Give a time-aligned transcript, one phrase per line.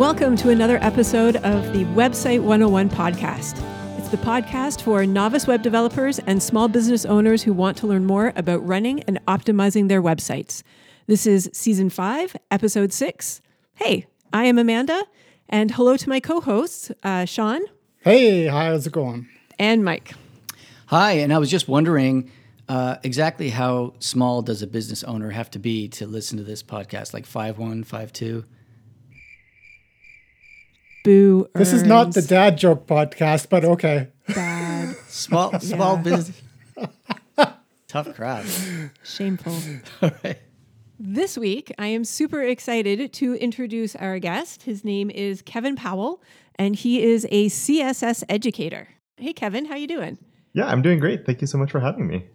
[0.00, 3.62] Welcome to another episode of the Website 101 podcast.
[3.98, 8.06] It's the podcast for novice web developers and small business owners who want to learn
[8.06, 10.62] more about running and optimizing their websites.
[11.06, 13.42] This is season five, episode six.
[13.74, 15.04] Hey, I am Amanda,
[15.50, 17.60] and hello to my co hosts, uh, Sean
[17.98, 19.28] Hey, how's it going?
[19.58, 20.14] and Mike.
[20.86, 22.32] Hi, and I was just wondering
[22.70, 26.62] uh, exactly how small does a business owner have to be to listen to this
[26.62, 27.12] podcast?
[27.12, 28.46] Like five one, five two.
[31.02, 31.48] Boo.
[31.54, 34.08] This is not the dad joke podcast, but okay.
[34.28, 34.96] bad.
[35.08, 36.02] Small, small Yeah.
[36.02, 36.42] business.
[37.88, 38.46] Tough crowd.
[39.02, 39.56] Shameful.
[40.02, 40.38] All right.
[40.98, 44.62] This week, I am super excited to introduce our guest.
[44.64, 46.22] His name is Kevin Powell,
[46.56, 48.88] and he is a CSS educator.
[49.16, 50.18] Hey, Kevin, how you doing?
[50.52, 51.24] Yeah, I'm doing great.
[51.26, 52.26] Thank you so much for having me.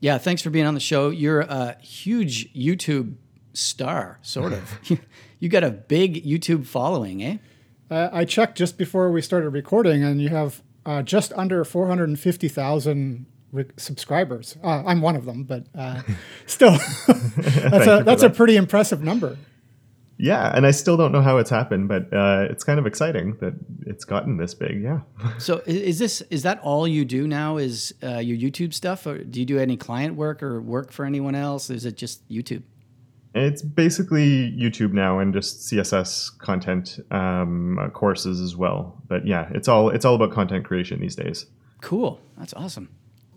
[0.00, 1.10] Yeah, thanks for being on the show.
[1.10, 3.14] You're a huge YouTube
[3.52, 4.80] star, sort of.
[5.38, 7.36] you got a big YouTube following, eh?
[7.90, 13.26] Uh, I checked just before we started recording, and you have uh, just under 450,000
[13.52, 14.56] re- subscribers.
[14.62, 16.02] Uh, I'm one of them, but uh,
[16.46, 16.72] still,
[17.06, 19.36] that's a for that's a pretty impressive number.
[20.18, 23.36] Yeah, and I still don't know how it's happened, but uh, it's kind of exciting
[23.40, 23.52] that
[23.86, 24.82] it's gotten this big.
[24.82, 25.00] Yeah.
[25.38, 27.58] So is this is that all you do now?
[27.58, 31.04] Is uh, your YouTube stuff, or do you do any client work or work for
[31.04, 31.68] anyone else?
[31.68, 32.62] Is it just YouTube?
[33.36, 39.02] It's basically YouTube now and just CSS content um, courses as well.
[39.08, 41.44] But yeah, it's all it's all about content creation these days.
[41.82, 42.18] Cool.
[42.38, 42.88] That's awesome.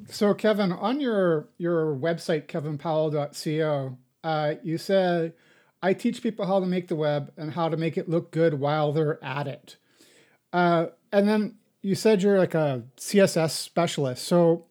[0.07, 5.33] So, Kevin, on your your website, kevinpowell.co, uh, you said,
[5.83, 8.53] "I teach people how to make the web and how to make it look good
[8.53, 9.75] while they're at it."
[10.53, 14.23] Uh, and then you said you're like a CSS specialist.
[14.25, 14.65] So,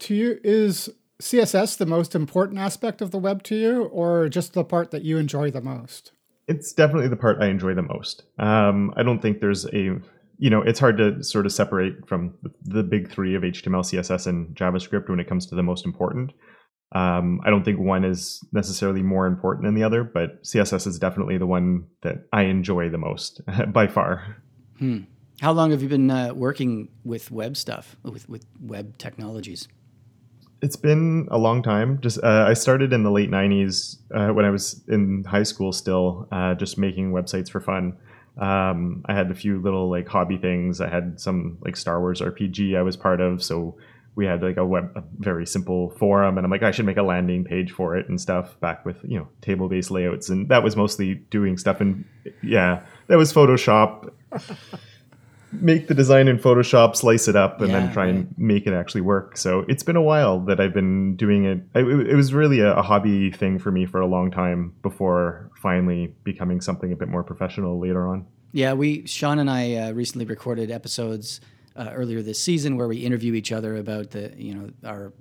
[0.00, 0.90] to you, is
[1.20, 5.02] CSS the most important aspect of the web to you, or just the part that
[5.02, 6.12] you enjoy the most?
[6.48, 8.24] It's definitely the part I enjoy the most.
[8.38, 10.00] Um, I don't think there's a
[10.38, 14.26] you know it's hard to sort of separate from the big three of HTML, CSS,
[14.26, 16.32] and JavaScript when it comes to the most important.
[16.92, 20.98] Um, I don't think one is necessarily more important than the other, but CSS is
[20.98, 23.40] definitely the one that I enjoy the most
[23.72, 24.36] by far.
[25.40, 29.68] How long have you been uh, working with web stuff, with with web technologies?
[30.62, 32.00] It's been a long time.
[32.00, 35.72] Just uh, I started in the late '90s uh, when I was in high school,
[35.72, 37.96] still uh, just making websites for fun.
[38.38, 40.80] Um, I had a few little like hobby things.
[40.80, 43.76] I had some like Star Wars RPG I was part of, so
[44.14, 46.98] we had like a web, a very simple forum, and I'm like I should make
[46.98, 48.58] a landing page for it and stuff.
[48.60, 52.04] Back with you know table based layouts, and that was mostly doing stuff and
[52.42, 54.10] yeah, that was Photoshop.
[55.52, 58.14] make the design in Photoshop, slice it up, and Yeah, then try right.
[58.14, 59.36] and make it actually work.
[59.36, 61.58] So it's been a while that I've been doing it.
[61.74, 65.50] It, it was really a, a hobby thing for me for a long time before
[65.56, 68.26] finally becoming something a bit more professional later on.
[68.52, 71.40] Yeah, we Sean and I uh, recently recorded episodes
[71.76, 75.12] uh, earlier this season where we interview each other about the you know our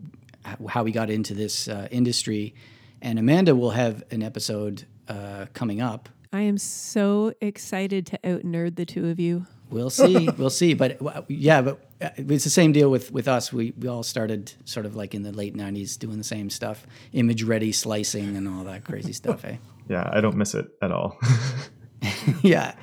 [0.67, 2.55] how we got into this uh, industry,
[3.01, 6.09] and Amanda will have an episode uh, coming up.
[6.33, 9.45] I am so excited to out nerd the two of you.
[9.69, 13.27] We'll see, we'll see, but uh, yeah, but uh, it's the same deal with with
[13.27, 13.53] us.
[13.53, 16.85] We we all started sort of like in the late '90s doing the same stuff,
[17.13, 19.45] ImageReady slicing and all that crazy stuff.
[19.45, 19.57] Eh?
[19.89, 21.17] Yeah, I don't miss it at all.
[22.43, 22.75] yeah.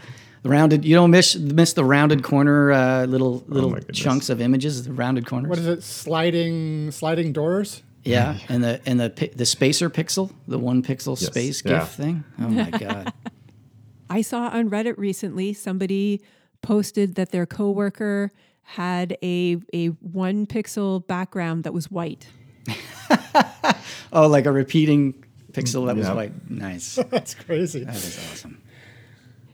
[0.42, 3.96] The rounded, you don't miss miss the rounded corner, uh, little little my goodness.
[3.96, 5.48] chunks of images, the rounded corners.
[5.50, 5.84] What is it?
[5.84, 7.82] Sliding sliding doors?
[8.02, 11.78] Yeah, and the and the the spacer pixel, the one pixel Yes, space yeah.
[11.80, 12.25] GIF thing.
[12.41, 13.12] Oh my god!
[14.10, 16.22] I saw on Reddit recently somebody
[16.62, 22.28] posted that their coworker had a a one pixel background that was white.
[24.12, 26.50] Oh, like a repeating pixel that was white.
[26.50, 26.97] Nice.
[27.11, 27.84] That's crazy.
[27.84, 28.62] That is awesome.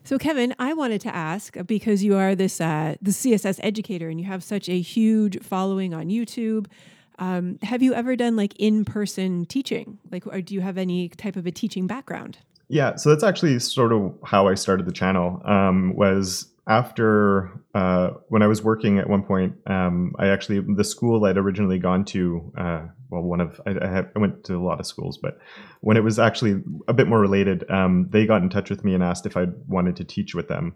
[0.04, 4.20] So Kevin, I wanted to ask because you are this uh, the CSS educator and
[4.20, 6.66] you have such a huge following on YouTube.
[7.18, 9.98] Um, have you ever done like in person teaching?
[10.10, 12.38] Like, or do you have any type of a teaching background?
[12.68, 15.40] Yeah, so that's actually sort of how I started the channel.
[15.44, 20.84] Um, was after uh, when I was working at one point, um, I actually the
[20.84, 22.52] school I'd originally gone to.
[22.56, 25.38] Uh, well, one of I, I, have, I went to a lot of schools, but
[25.80, 28.94] when it was actually a bit more related, um, they got in touch with me
[28.94, 30.74] and asked if I wanted to teach with them.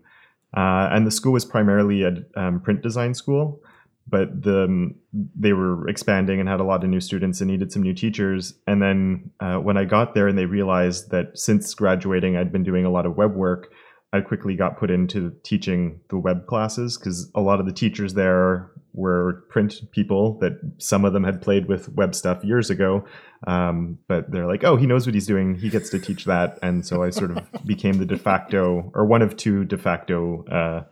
[0.56, 3.60] Uh, and the school was primarily a um, print design school,
[4.08, 7.82] but the they were expanding and had a lot of new students and needed some
[7.82, 8.54] new teachers.
[8.66, 12.64] And then uh, when I got there and they realized that since graduating I'd been
[12.64, 13.70] doing a lot of web work,
[14.12, 18.14] I quickly got put into teaching the web classes because a lot of the teachers
[18.14, 23.04] there were print people that some of them had played with web stuff years ago.
[23.46, 25.54] Um, but they're like, oh, he knows what he's doing.
[25.54, 26.58] He gets to teach that.
[26.62, 30.44] And so I sort of became the de facto or one of two de facto
[30.46, 30.84] uh,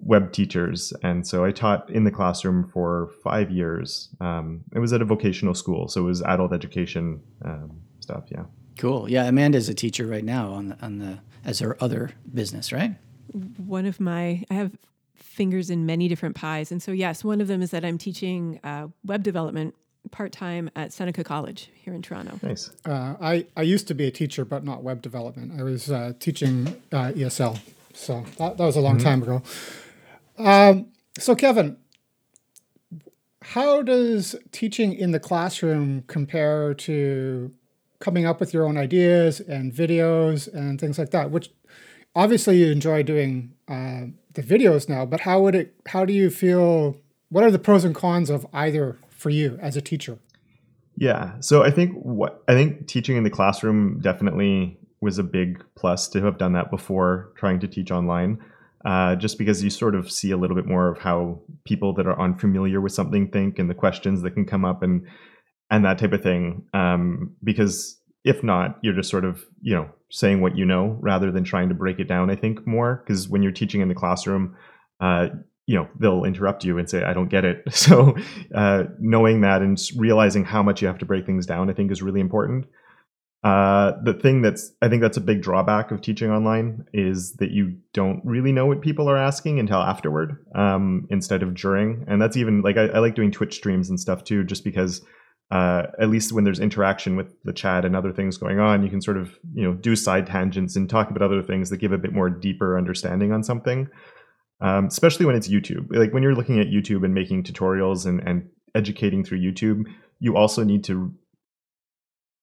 [0.00, 0.92] web teachers.
[1.02, 4.14] And so I taught in the classroom for five years.
[4.20, 5.88] Um, it was at a vocational school.
[5.88, 8.24] So it was adult education um, stuff.
[8.30, 8.44] Yeah.
[8.78, 9.10] Cool.
[9.10, 9.24] Yeah.
[9.24, 12.94] Amanda's a teacher right now on the, on the, as her other business, right?
[13.56, 14.72] One of my, I have
[15.14, 16.70] fingers in many different pies.
[16.70, 19.74] And so, yes, one of them is that I'm teaching uh, web development
[20.10, 22.38] part time at Seneca College here in Toronto.
[22.42, 22.70] Nice.
[22.84, 25.58] Uh, I, I used to be a teacher, but not web development.
[25.58, 27.58] I was uh, teaching uh, ESL.
[27.94, 29.04] So that, that was a long mm-hmm.
[29.04, 29.42] time ago.
[30.36, 31.78] Um, so, Kevin,
[33.40, 37.54] how does teaching in the classroom compare to
[38.00, 41.30] coming up with your own ideas and videos and things like that?
[41.30, 41.50] Which
[42.14, 45.74] obviously you enjoy doing uh, the videos now, but how would it?
[45.88, 46.96] How do you feel?
[47.30, 50.18] What are the pros and cons of either for you as a teacher?
[50.96, 55.64] Yeah, so I think what I think teaching in the classroom definitely was a big
[55.76, 58.38] plus to have done that before trying to teach online.
[58.84, 62.06] Uh, just because you sort of see a little bit more of how people that
[62.06, 65.06] are unfamiliar with something think and the questions that can come up and
[65.70, 66.64] and that type of thing.
[66.72, 71.30] Um, because if not, you're just sort of you know saying what you know rather
[71.30, 72.30] than trying to break it down.
[72.30, 74.56] I think more because when you're teaching in the classroom,
[75.00, 75.28] uh,
[75.66, 77.64] you know they'll interrupt you and say I don't get it.
[77.72, 78.16] So
[78.54, 81.92] uh, knowing that and realizing how much you have to break things down, I think
[81.92, 82.66] is really important.
[83.44, 87.52] Uh, the thing that's I think that's a big drawback of teaching online is that
[87.52, 92.04] you don't really know what people are asking until afterward um, instead of during.
[92.08, 95.02] And that's even like I, I like doing Twitch streams and stuff too, just because
[95.50, 98.90] uh, at least when there's interaction with the chat and other things going on, you
[98.90, 101.92] can sort of you know do side tangents and talk about other things that give
[101.92, 103.88] a bit more deeper understanding on something.
[104.60, 105.86] Um, especially when it's YouTube.
[105.94, 109.84] Like when you're looking at YouTube and making tutorials and, and educating through YouTube,
[110.18, 111.14] you also need to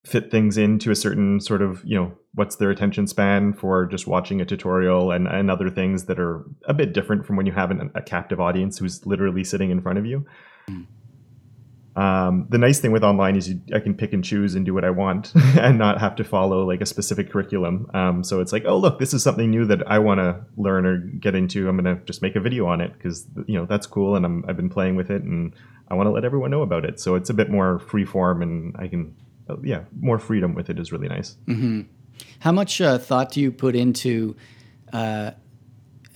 [0.05, 4.07] fit things into a certain sort of you know what's their attention span for just
[4.07, 7.51] watching a tutorial and, and other things that are a bit different from when you
[7.51, 10.25] have an, a captive audience who's literally sitting in front of you.
[10.69, 10.85] Mm.
[11.95, 14.73] Um, the nice thing with online is you, I can pick and choose and do
[14.73, 17.89] what I want and not have to follow like a specific curriculum.
[17.93, 20.85] Um, so it's like, oh look, this is something new that I want to learn
[20.85, 21.69] or get into.
[21.69, 24.47] I'm gonna just make a video on it because you know that's cool and i
[24.47, 25.55] have been playing with it and
[25.87, 26.99] I want to let everyone know about it.
[26.99, 29.15] So it's a bit more free form and I can,
[29.49, 31.37] uh, yeah, more freedom with it is really nice.
[31.47, 31.81] Mm-hmm.
[32.39, 34.35] How much uh, thought do you put into?
[34.91, 35.31] Uh,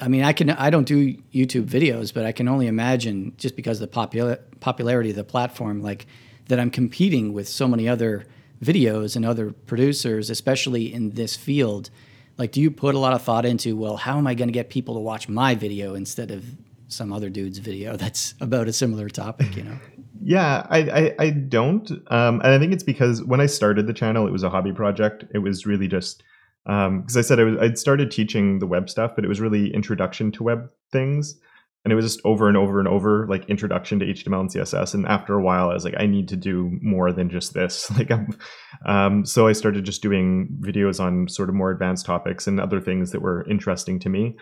[0.01, 3.55] I mean, I can I don't do YouTube videos, but I can only imagine just
[3.55, 6.07] because the popular popularity of the platform, like
[6.47, 8.25] that I'm competing with so many other
[8.63, 11.89] videos and other producers, especially in this field.
[12.37, 14.53] Like, do you put a lot of thought into, well, how am I going to
[14.53, 16.45] get people to watch my video instead of
[16.87, 19.79] some other dude's video that's about a similar topic, you know?
[20.21, 21.89] yeah, I, I, I don't.
[22.07, 24.73] Um, and I think it's because when I started the channel, it was a hobby
[24.73, 25.23] project.
[25.33, 26.23] It was really just
[26.65, 29.39] because um, I said I was, I'd started teaching the web stuff, but it was
[29.39, 31.39] really introduction to web things
[31.83, 34.93] and it was just over and over and over like introduction to html and css
[34.93, 37.91] and after a while i was like i need to do more than just this.
[37.97, 38.11] Like
[38.85, 42.79] um, so i started just doing videos on sort of more advanced topics and other
[42.79, 44.37] things that were interesting to me.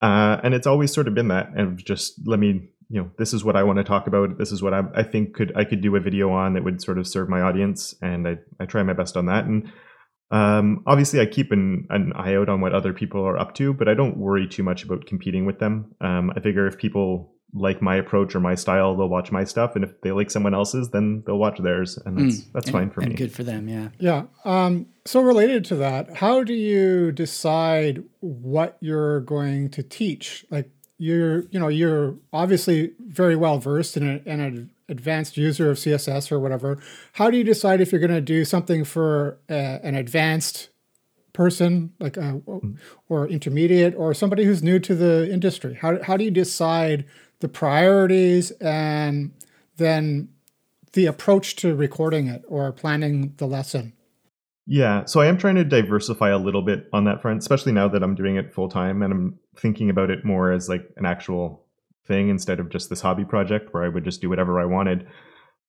[0.00, 3.32] Uh, and it's always sort of been that and just let me you know this
[3.32, 4.38] is what i want to talk about.
[4.38, 6.82] This is what I, I think could i could do a video on that would
[6.82, 7.94] sort of serve my audience.
[8.02, 9.44] And i, I try my best on that.
[9.44, 9.72] And
[10.32, 13.74] um, obviously, I keep an, an eye out on what other people are up to,
[13.74, 15.94] but I don't worry too much about competing with them.
[16.00, 19.76] Um, I figure if people like my approach or my style, they'll watch my stuff,
[19.76, 22.72] and if they like someone else's, then they'll watch theirs, and that's mm, that's and,
[22.72, 23.14] fine for and me.
[23.16, 23.88] Good for them, yeah.
[23.98, 24.22] Yeah.
[24.46, 30.46] Um, so related to that, how do you decide what you're going to teach?
[30.50, 35.70] Like you're, you know, you're obviously very well versed in, a, in a advanced user
[35.70, 36.78] of CSS or whatever,
[37.14, 40.68] how do you decide if you're going to do something for uh, an advanced
[41.32, 42.58] person, like a, uh,
[43.08, 45.74] or intermediate, or somebody who's new to the industry?
[45.74, 47.04] How how do you decide
[47.40, 49.32] the priorities and
[49.78, 50.28] then
[50.92, 53.94] the approach to recording it or planning the lesson?
[54.66, 57.88] Yeah, so I am trying to diversify a little bit on that front, especially now
[57.88, 61.04] that I'm doing it full time and I'm thinking about it more as like an
[61.04, 61.61] actual
[62.12, 65.06] thing instead of just this hobby project where I would just do whatever I wanted.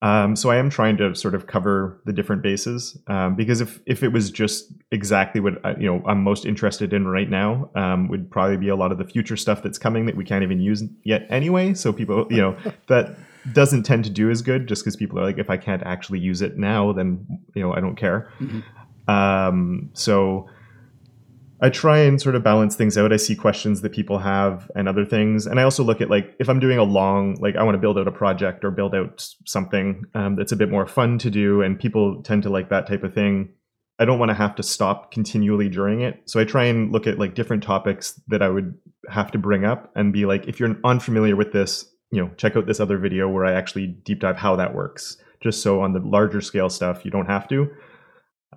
[0.02, 3.80] Um, so I am trying to sort of cover the different bases um, because if
[3.86, 7.70] if it was just exactly what I, you know I'm most interested in right now,
[7.76, 10.44] um, would probably be a lot of the future stuff that's coming that we can't
[10.44, 11.74] even use yet anyway.
[11.74, 12.58] So people, you know,
[12.88, 13.16] that
[13.54, 16.20] doesn't tend to do as good just because people are like, if I can't actually
[16.20, 18.30] use it now, then you know I don't care.
[18.42, 18.60] Mm-hmm.
[19.10, 20.50] Um, so
[21.64, 23.14] I try and sort of balance things out.
[23.14, 25.48] I see questions that people have and other things.
[25.48, 27.80] And I also look at like if I'm doing a long, like I want to
[27.80, 31.30] build out a project or build out something um, that's a bit more fun to
[31.30, 33.54] do, and people tend to like that type of thing.
[33.98, 36.22] I don't want to have to stop continually during it.
[36.26, 38.78] So I try and look at like different topics that I would
[39.10, 42.58] have to bring up and be like, if you're unfamiliar with this, you know, check
[42.58, 45.16] out this other video where I actually deep dive how that works.
[45.42, 47.70] Just so on the larger scale stuff, you don't have to.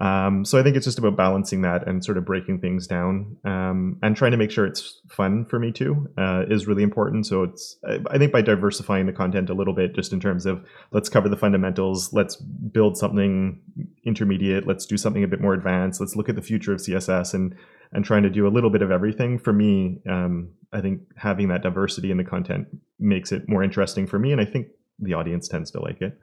[0.00, 3.36] Um, so I think it's just about balancing that and sort of breaking things down
[3.44, 7.26] um, and trying to make sure it's fun for me too uh, is really important.
[7.26, 7.76] So it's
[8.10, 11.28] I think by diversifying the content a little bit, just in terms of let's cover
[11.28, 13.60] the fundamentals, let's build something
[14.04, 17.34] intermediate, let's do something a bit more advanced, let's look at the future of CSS
[17.34, 17.54] and
[17.92, 19.38] and trying to do a little bit of everything.
[19.38, 24.06] For me, um, I think having that diversity in the content makes it more interesting
[24.06, 26.18] for me, and I think the audience tends to like it.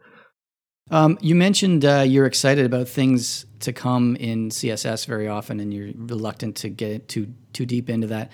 [0.92, 5.74] Um, you mentioned uh, you're excited about things to come in CSS very often, and
[5.74, 8.32] you're reluctant to get too too deep into that.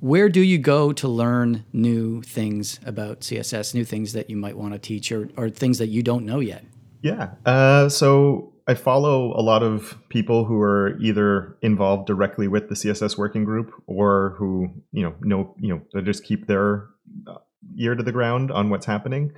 [0.00, 4.56] Where do you go to learn new things about CSS, new things that you might
[4.56, 6.64] want to teach, or, or things that you don't know yet?
[7.02, 7.30] Yeah.
[7.46, 12.74] Uh, so I follow a lot of people who are either involved directly with the
[12.74, 16.88] CSS working group or who you know know you know they just keep their
[17.26, 17.38] uh,
[17.76, 19.32] ear to the ground on what's happening.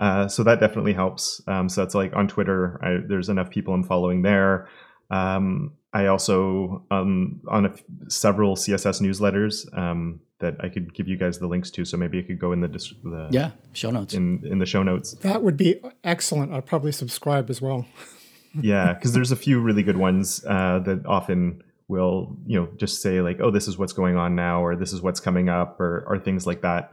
[0.00, 1.42] Uh, so that definitely helps.
[1.46, 4.68] Um, so that's like on Twitter, I, there's enough people I'm following there.
[5.10, 7.74] Um, I also um, on a,
[8.08, 11.84] several CSS newsletters um, that I could give you guys the links to.
[11.84, 14.82] So maybe I could go in the, the yeah show notes in in the show
[14.82, 15.12] notes.
[15.12, 16.52] That would be excellent.
[16.52, 17.86] I'd probably subscribe as well.
[18.60, 23.00] yeah, because there's a few really good ones uh, that often will you know just
[23.00, 25.80] say like, oh, this is what's going on now, or this is what's coming up,
[25.80, 26.92] or or things like that.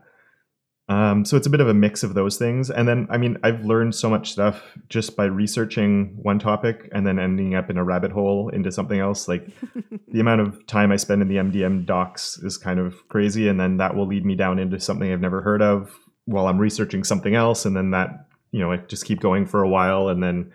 [0.87, 2.69] Um, so it's a bit of a mix of those things.
[2.69, 7.07] And then, I mean, I've learned so much stuff just by researching one topic and
[7.07, 9.27] then ending up in a rabbit hole into something else.
[9.27, 9.47] Like
[10.07, 13.47] the amount of time I spend in the MDN docs is kind of crazy.
[13.47, 15.91] And then that will lead me down into something I've never heard of
[16.25, 17.65] while I'm researching something else.
[17.65, 20.07] And then that, you know, I just keep going for a while.
[20.09, 20.51] And then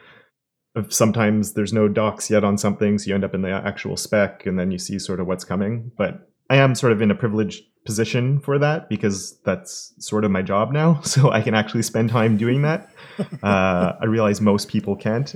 [0.91, 2.99] sometimes there's no docs yet on something.
[2.99, 5.45] So you end up in the actual spec and then you see sort of what's
[5.45, 5.91] coming.
[5.99, 10.31] But I am sort of in a privileged position for that because that's sort of
[10.31, 11.01] my job now.
[11.11, 12.91] So I can actually spend time doing that.
[13.43, 15.35] Uh, I realize most people can't.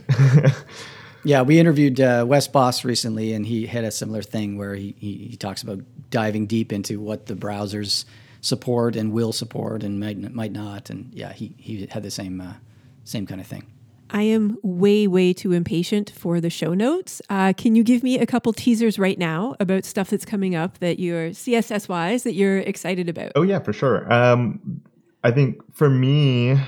[1.25, 4.95] yeah, we interviewed uh, Wes Bos recently, and he had a similar thing where he,
[4.99, 8.07] he, he, talks about diving deep into what the browsers
[8.41, 10.89] support and will support and might might not.
[10.89, 12.55] And yeah, he, he had the same uh,
[13.05, 13.67] same kind of thing.
[14.11, 17.21] I am way, way too impatient for the show notes.
[17.29, 20.79] Uh, can you give me a couple teasers right now about stuff that's coming up
[20.79, 23.33] that you're CSS wise that you're excited about?
[23.35, 24.13] Oh yeah, for sure.
[24.13, 24.83] Um,
[25.23, 26.59] I think for me,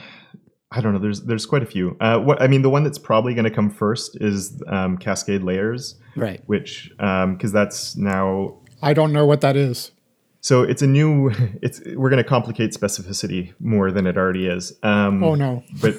[0.73, 0.99] I don't know.
[0.99, 1.97] There's there's quite a few.
[2.01, 5.43] Uh, what I mean, the one that's probably going to come first is um, Cascade
[5.43, 6.43] Layers, right?
[6.47, 8.59] Which because um, that's now.
[8.83, 9.93] I don't know what that is.
[10.41, 11.31] So it's a new.
[11.63, 14.77] It's we're going to complicate specificity more than it already is.
[14.83, 15.63] Um, oh no!
[15.81, 15.95] But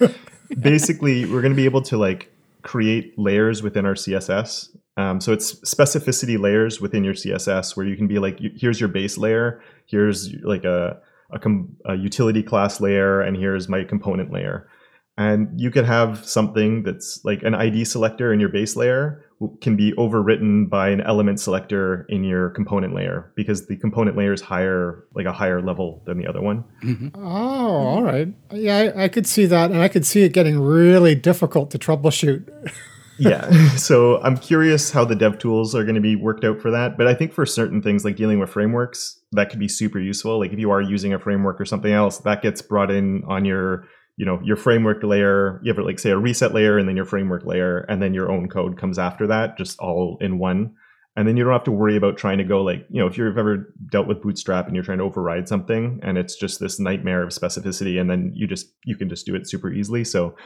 [0.60, 5.32] basically we're going to be able to like create layers within our css um, so
[5.32, 9.62] it's specificity layers within your css where you can be like here's your base layer
[9.86, 11.00] here's like a,
[11.32, 14.68] a, com- a utility class layer and here's my component layer.
[15.16, 19.24] And you could have something that's like an id selector in your base layer
[19.60, 24.32] can be overwritten by an element selector in your component layer because the component layer
[24.32, 26.64] is higher, like a higher level than the other one.
[26.84, 27.08] Mm-hmm.
[27.14, 28.28] Oh, all right.
[28.52, 31.78] Yeah, I, I, could see that, and I could see it getting really difficult to
[31.78, 32.48] troubleshoot.
[33.18, 33.50] yeah.
[33.76, 36.98] So I'm curious how the dev tools are going to be worked out for that.
[36.98, 40.38] But I think for certain things like dealing with frameworks, that could be super useful.
[40.38, 43.44] Like if you are using a framework or something else, that gets brought in on
[43.44, 43.88] your
[44.20, 47.06] you know your framework layer you have like say a reset layer and then your
[47.06, 50.74] framework layer and then your own code comes after that just all in one.
[51.16, 53.16] And then you don't have to worry about trying to go like you know if
[53.16, 56.78] you've ever dealt with bootstrap and you're trying to override something and it's just this
[56.78, 60.04] nightmare of specificity and then you just you can just do it super easily.
[60.04, 60.36] So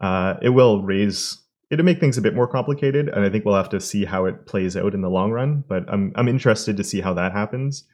[0.00, 3.54] uh, it will raise it'll make things a bit more complicated and i think we'll
[3.54, 6.78] have to see how it plays out in the long run but i'm, I'm interested
[6.78, 7.84] to see how that happens.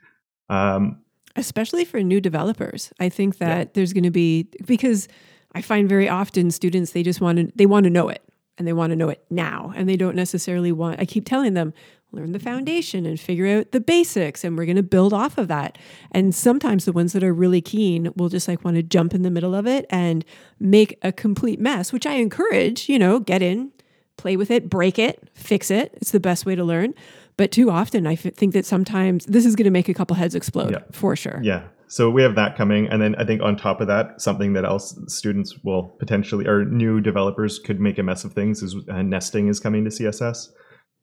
[0.49, 1.04] Um,
[1.37, 2.93] especially for new developers.
[3.01, 3.71] I think that yeah.
[3.75, 5.09] there's going to be because
[5.55, 8.23] I find very often students they just want to they want to know it
[8.59, 11.55] and they want to know it now and they don't necessarily want I keep telling
[11.55, 11.73] them
[12.15, 15.49] learn the foundation and figure out the basics and we're going to build off of
[15.49, 15.77] that.
[16.13, 19.23] And sometimes the ones that are really keen will just like want to jump in
[19.23, 20.25] the middle of it and
[20.61, 23.73] make a complete mess, which I encourage, you know, get in,
[24.17, 25.93] play with it, break it, fix it.
[25.95, 26.95] It's the best way to learn.
[27.37, 30.17] But too often, I f- think that sometimes this is going to make a couple
[30.17, 30.83] heads explode yeah.
[30.93, 31.41] for sure.
[31.43, 31.65] Yeah.
[31.89, 34.65] So we have that coming, and then I think on top of that, something that
[34.65, 39.03] else students will potentially or new developers could make a mess of things is uh,
[39.03, 40.49] nesting is coming to CSS.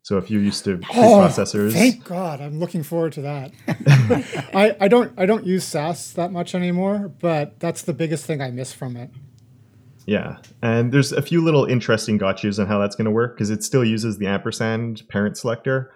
[0.04, 2.42] So if you're used to Oh, preprocessors, thank God!
[2.42, 3.52] I'm looking forward to that.
[4.54, 8.42] I, I don't I don't use Sass that much anymore, but that's the biggest thing
[8.42, 9.12] I miss from it.
[10.08, 13.52] Yeah, and there's a few little interesting gotchas on how that's going to work because
[13.52, 15.92] it still uses the ampersand parent selector,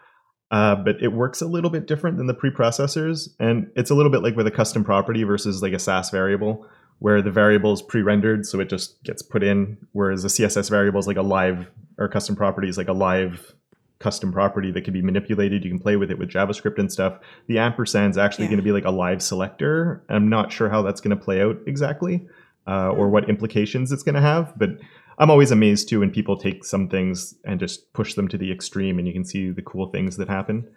[0.51, 4.11] uh, but it works a little bit different than the preprocessors, and it's a little
[4.11, 6.65] bit like with a custom property versus like a Sass variable,
[6.99, 10.99] where the variable is pre-rendered, so it just gets put in, whereas a CSS variable
[10.99, 13.53] is like a live or custom property is like a live
[13.99, 15.63] custom property that can be manipulated.
[15.63, 17.17] You can play with it with JavaScript and stuff.
[17.47, 18.51] The ampersand is actually Yeah.
[18.51, 20.03] going to be like a live selector.
[20.09, 22.27] I'm not sure how that's going to play out exactly
[22.67, 24.53] uh, or what implications it's going to have.
[24.57, 24.71] But
[25.17, 28.51] I'm always amazed too when people take some things and just push them to the
[28.51, 30.67] extreme, and you can see the cool things that happen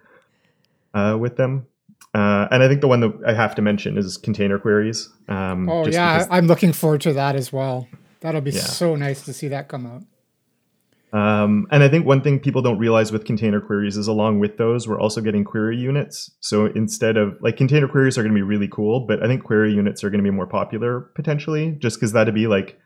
[0.93, 1.67] uh, with them.
[2.13, 5.09] Uh, and I think the one that I have to mention is container queries.
[5.27, 7.87] Um, Oh just yeah, I'm looking forward to that as well.
[8.21, 8.61] That'll be Yeah.
[8.61, 10.03] so nice to see that come out.
[11.11, 14.57] Um, and I think one thing people don't realize with container queries is along with
[14.57, 16.31] those, we're also getting query units.
[16.39, 19.43] So instead of like container queries are going to be really cool, but I think
[19.43, 22.79] query units are going to be more popular potentially just because that'd be like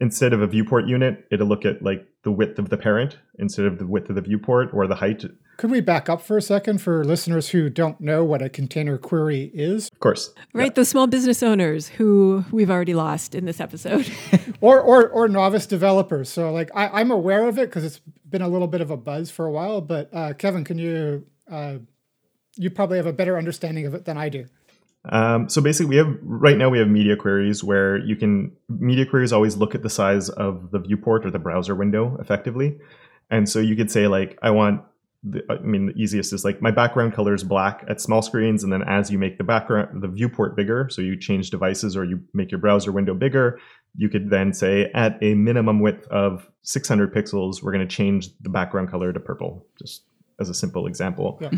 [0.00, 3.66] instead of a viewport unit, it'll look at like the width of the parent instead
[3.66, 5.24] of the width of the viewport or the height.
[5.56, 8.98] Could we back up for a second for listeners who don't know what a container
[8.98, 9.88] query is?
[9.92, 10.30] Of course.
[10.52, 14.10] Right, the small business owners who we've already lost in this episode.
[14.60, 16.28] or or or novice developers.
[16.28, 18.96] So like I, I'm aware of it because it's been a little bit of a
[18.96, 19.80] buzz for a while.
[19.80, 21.78] But uh, Kevin, can you uh,
[22.56, 24.46] you probably have a better understanding of it than I do.
[25.10, 29.06] Um, so basically, we have right now we have media queries where you can media
[29.06, 32.78] queries always look at the size of the viewport or the browser window effectively,
[33.30, 34.82] and so you could say like I want.
[35.28, 38.62] The, I mean, the easiest is like my background color is black at small screens,
[38.62, 42.04] and then as you make the background the viewport bigger, so you change devices or
[42.04, 43.58] you make your browser window bigger,
[43.96, 48.28] you could then say at a minimum width of 600 pixels, we're going to change
[48.40, 50.02] the background color to purple, just
[50.38, 51.38] as a simple example.
[51.40, 51.50] Yeah.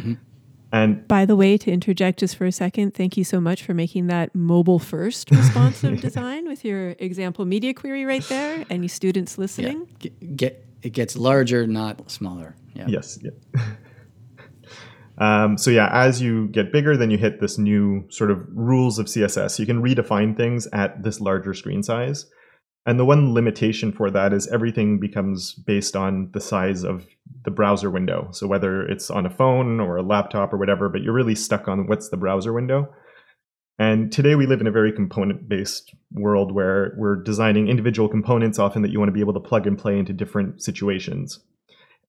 [0.71, 3.73] And By the way, to interject just for a second, thank you so much for
[3.73, 8.65] making that mobile first responsive design with your example media query right there.
[8.69, 9.41] Any students Yeah.
[9.43, 9.89] listening?
[9.99, 12.55] Get, get it gets larger, not smaller.
[12.75, 12.87] Yeah.
[12.89, 13.19] Yes.
[13.23, 13.61] Yeah.
[15.19, 18.99] um, so yeah, as you get bigger, then you hit this new sort of rules
[18.99, 19.59] of CSS.
[19.59, 22.27] You can redefine things at this larger screen size.
[22.89, 27.07] And the one limitation for that is everything becomes based on the size of
[27.45, 28.31] the browser window.
[28.33, 31.69] So whether it's on a phone or a laptop or whatever, but you're really stuck
[31.69, 32.89] on what's the browser window.
[33.79, 38.59] And today we live in a very component based world where we're designing individual components
[38.59, 41.41] often that you want to be able to plug and play into different situations.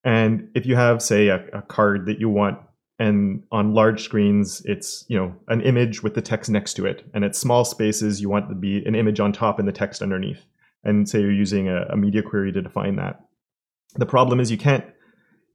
[0.06, 2.58] And if you have, say, a, a card that you want,
[3.00, 7.06] and on large screens, it's you know an image with the text next to it,
[7.13, 10.02] and at small spaces, you want to be an image on top and the text
[10.02, 10.46] underneath.
[10.84, 13.20] And say you're using a, a media query to define that.
[13.96, 14.86] The problem is you can't.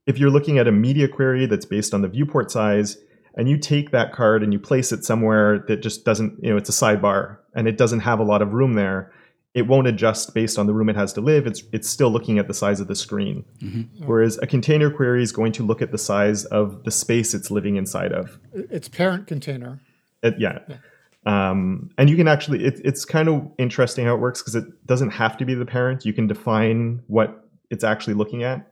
[0.05, 2.97] If you're looking at a media query that's based on the viewport size,
[3.35, 6.57] and you take that card and you place it somewhere that just doesn't, you know,
[6.57, 9.11] it's a sidebar and it doesn't have a lot of room there,
[9.53, 11.47] it won't adjust based on the room it has to live.
[11.47, 13.45] It's it's still looking at the size of the screen.
[13.61, 14.05] Mm-hmm.
[14.05, 17.49] Whereas a container query is going to look at the size of the space it's
[17.49, 18.37] living inside of.
[18.53, 19.79] It's parent container.
[20.21, 20.59] It- yeah.
[21.25, 24.65] Um, and you can actually, it, it's kind of interesting how it works because it
[24.85, 26.05] doesn't have to be the parent.
[26.05, 28.71] You can define what it's actually looking at.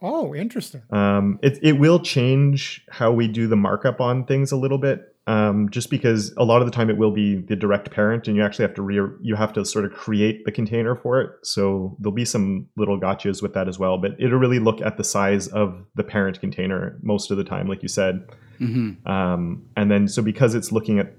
[0.00, 0.82] Oh, interesting.
[0.90, 5.14] Um, it, it will change how we do the markup on things a little bit,
[5.28, 8.36] um, just because a lot of the time it will be the direct parent, and
[8.36, 11.30] you actually have to re- you have to sort of create the container for it.
[11.44, 14.96] So there'll be some little gotchas with that as well, but it'll really look at
[14.96, 18.26] the size of the parent container most of the time, like you said.
[18.58, 21.14] hmm Um, and then so because it's looking at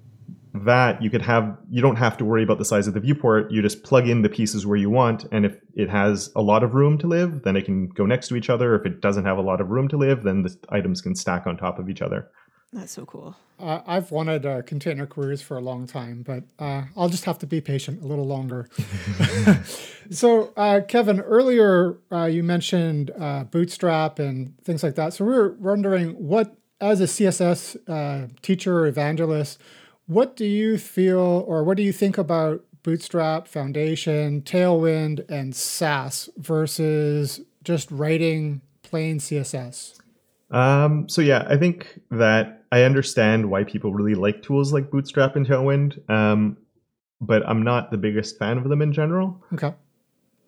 [0.53, 3.51] that, you could have you don't have to worry about the size of the viewport.
[3.51, 6.63] You just plug in the pieces where you want, and if it has a lot
[6.63, 8.75] of room to live, then it can go next to each other.
[8.75, 11.47] If it doesn't have a lot of room to live, then the items can stack
[11.47, 12.29] on top of each other.
[12.71, 13.35] That's so cool.
[13.59, 17.37] Uh, I've wanted uh, container queries for a long time, but uh, I'll just have
[17.39, 18.67] to be patient a little longer.
[20.09, 25.13] so, uh, Kevin, earlier uh, you mentioned uh, Bootstrap and things like that.
[25.13, 29.61] So, we we're wondering what, as a CSS uh, teacher or evangelist,
[30.13, 36.29] what do you feel or what do you think about Bootstrap, Foundation, Tailwind, and Sass
[36.37, 39.99] versus just writing plain CSS?
[40.51, 45.35] Um, so yeah, I think that I understand why people really like tools like Bootstrap
[45.35, 46.57] and Tailwind, um,
[47.21, 49.41] but I'm not the biggest fan of them in general.
[49.53, 49.73] Okay.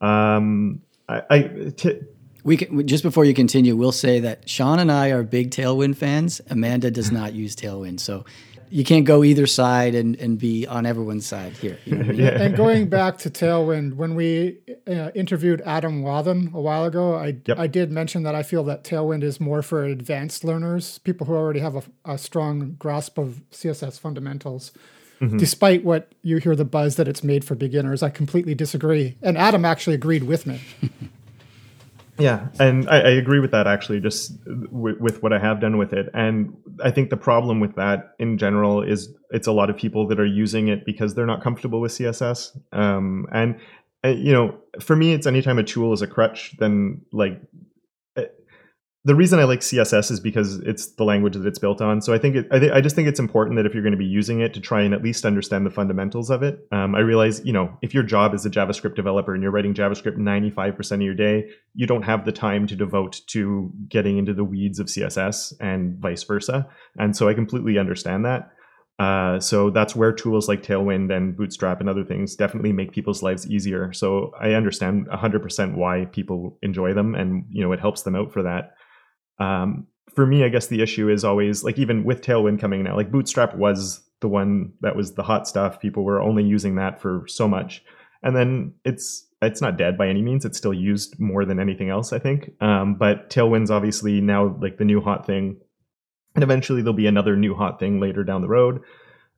[0.02, 1.42] Um, I, I
[1.76, 2.00] t-
[2.44, 5.96] We can just before you continue, we'll say that Sean and I are big Tailwind
[5.96, 6.42] fans.
[6.50, 8.26] Amanda does not use Tailwind, so
[8.70, 11.78] you can't go either side and, and be on everyone's side here.
[11.86, 12.14] You know?
[12.14, 12.42] yeah.
[12.42, 17.38] And going back to Tailwind, when we uh, interviewed Adam Wathan a while ago, I
[17.46, 17.58] yep.
[17.58, 21.34] I did mention that I feel that Tailwind is more for advanced learners, people who
[21.34, 24.72] already have a, a strong grasp of CSS fundamentals.
[25.22, 25.38] Mm-hmm.
[25.38, 29.16] Despite what you hear the buzz that it's made for beginners, I completely disagree.
[29.22, 30.62] And Adam actually agreed with me.
[32.18, 35.78] Yeah, and I, I, agree with that actually, just w- with what I have done
[35.78, 36.08] with it.
[36.14, 40.08] And I think the problem with that in general is it's a lot of people
[40.08, 42.58] that are using it because they're not comfortable with CSS.
[42.72, 43.60] Um, and
[44.06, 47.42] uh, you know, for me, it's anytime a tool is a crutch, then like
[49.06, 52.02] the reason I like CSS is because it's the language that it's built on.
[52.02, 53.92] So I think it, I, th- I just think it's important that if you're going
[53.92, 56.68] to be using it to try and at least understand the fundamentals of it.
[56.72, 59.76] Um, I realize, you know, if your job is a JavaScript developer and you're writing
[59.76, 64.34] JavaScript 95% of your day, you don't have the time to devote to getting into
[64.34, 66.68] the weeds of CSS and vice versa.
[66.98, 68.50] And so I completely understand that.
[68.98, 73.22] Uh, so that's where tools like Tailwind and Bootstrap and other things definitely make people's
[73.22, 73.92] lives easier.
[73.92, 78.32] So I understand 100% why people enjoy them, and you know it helps them out
[78.32, 78.75] for that.
[79.40, 82.96] Um, for me, I guess the issue is always like even with Tailwind coming now,
[82.96, 85.80] like Bootstrap was the one that was the hot stuff.
[85.80, 87.84] People were only using that for so much,
[88.24, 90.46] and then it's it's not dead by any means.
[90.46, 92.52] It's still used more than anything else, I think.
[92.62, 95.58] Um, but Tailwind's obviously now like the new hot thing,
[96.34, 98.82] and eventually there'll be another new hot thing later down the road.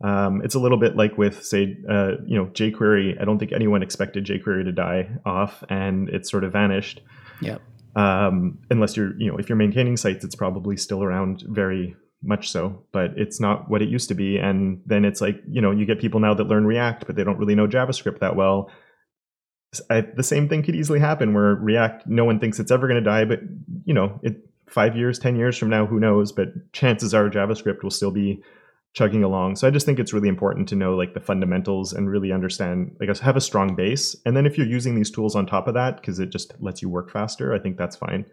[0.04, 3.20] Um, it's a little bit like with, say, uh, you know, jQuery.
[3.20, 7.02] I don't think anyone expected jQuery to die off, and it sort of vanished.
[7.42, 7.62] Yep
[7.98, 12.50] um, unless you're you know if you're maintaining sites it's probably still around very much
[12.50, 14.38] so but it's not what it used to be.
[14.38, 17.24] And then it's like you know you get people now that learn react but they
[17.24, 18.70] don't really know javascript that well.
[19.90, 23.04] I, the same thing could easily happen where react no one thinks it's ever going
[23.04, 23.40] to die but
[23.84, 26.32] you know it five years ten years from now who knows?
[26.32, 28.44] But chances are javascript will still be
[28.98, 29.56] chugging along.
[29.56, 32.96] So I just think it's really important to know like the fundamentals and really understand,
[33.00, 34.16] like have a strong base.
[34.26, 36.82] And then if you're using these tools on top of that, because it just lets
[36.82, 38.26] you work faster, I think that's fine.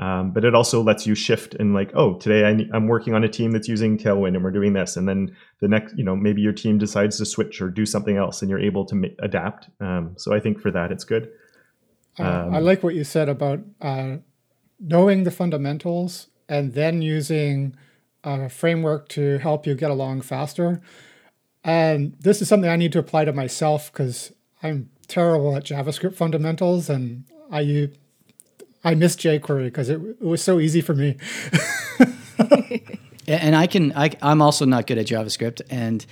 [0.00, 3.22] Um, but it also lets you shift and like, oh, today I, am working on
[3.22, 4.96] a team that's using Tailwind and we're doing this.
[4.96, 8.16] And then the next, you know, maybe your team decides to switch or do something
[8.16, 9.68] else and you're able to ma- adapt.
[9.80, 11.30] Um, so I think for that, it's good.
[12.18, 14.16] Um, uh, I like what you said about uh,
[14.80, 17.76] knowing the fundamentals and then using
[18.28, 20.80] a framework to help you get along faster.
[21.64, 26.14] And this is something I need to apply to myself because I'm terrible at JavaScript
[26.14, 27.90] fundamentals, and I
[28.84, 31.16] I miss jQuery because it, it was so easy for me.
[33.26, 36.04] and I can I, I'm also not good at JavaScript, and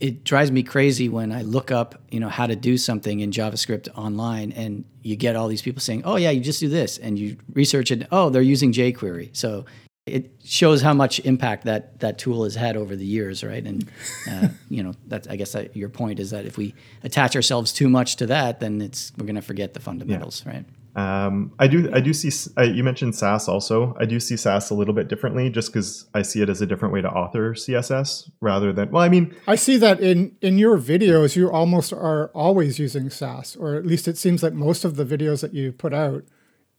[0.00, 3.30] it drives me crazy when I look up, you know, how to do something in
[3.30, 6.98] JavaScript online, and you get all these people saying, "Oh yeah, you just do this,"
[6.98, 8.06] and you research it.
[8.12, 9.64] Oh, they're using jQuery, so
[10.10, 13.64] it shows how much impact that that tool has had over the years, right?
[13.64, 13.88] And
[14.30, 17.72] uh, you know, that I guess that your point is that if we attach ourselves
[17.72, 20.52] too much to that, then it's we're going to forget the fundamentals, yeah.
[20.52, 20.64] right?
[20.96, 21.88] Um, I do.
[21.92, 22.30] I do see.
[22.58, 23.96] Uh, you mentioned Sass also.
[24.00, 26.66] I do see Sass a little bit differently, just because I see it as a
[26.66, 28.90] different way to author CSS rather than.
[28.90, 33.08] Well, I mean, I see that in in your videos, you almost are always using
[33.08, 36.24] Sass, or at least it seems like most of the videos that you put out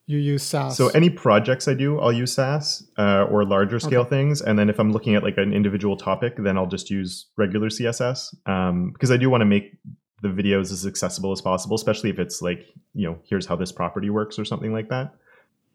[0.07, 0.77] you use Sass.
[0.77, 4.09] So any projects I do, I'll use Sass uh, or larger scale okay.
[4.09, 4.41] things.
[4.41, 7.69] And then if I'm looking at like an individual topic, then I'll just use regular
[7.69, 9.77] CSS um, because I do want to make
[10.21, 13.71] the videos as accessible as possible, especially if it's like, you know, here's how this
[13.71, 15.13] property works or something like that.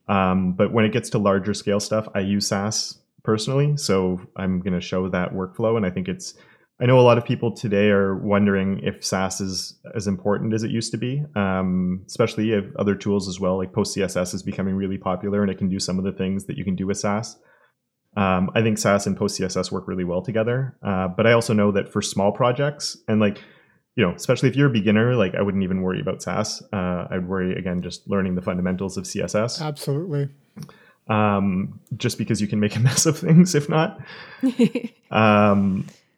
[0.09, 3.77] Um, but when it gets to larger scale stuff, I use Sass personally.
[3.77, 5.77] So I'm going to show that workflow.
[5.77, 6.35] And I think it's
[6.79, 10.63] I know a lot of people today are wondering if Sass is as important as
[10.63, 14.43] it used to be, um, especially if other tools as well, like Post CSS is
[14.43, 16.87] becoming really popular and it can do some of the things that you can do
[16.87, 17.39] with Sass.
[18.15, 20.77] Um, I think Sass and Post CSS work really well together.
[20.83, 23.43] Uh, but I also know that for small projects and like,
[23.95, 26.63] you know, especially if you're a beginner, like I wouldn't even worry about Sass.
[26.75, 29.63] Uh, I'd worry again just learning the fundamentals of CSS.
[29.63, 30.29] Absolutely.
[31.09, 33.99] Um, just because you can make a mess of things if not.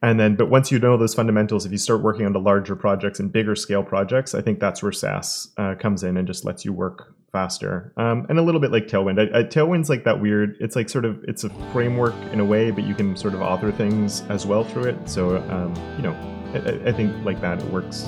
[0.03, 2.77] and then, but once you know those fundamentals, if you start working on the larger
[2.77, 6.45] projects and bigger scale projects, I think that's where Sass uh, comes in and just
[6.45, 7.93] lets you work faster.
[7.97, 9.19] Um, and a little bit like Tailwind.
[9.19, 10.57] I, I, Tailwind's like that weird.
[10.61, 13.43] It's like sort of it's a framework in a way, but you can sort of
[13.43, 15.09] author things as well through it.
[15.09, 16.13] So um, you know,
[16.55, 18.05] I, I think like that it works.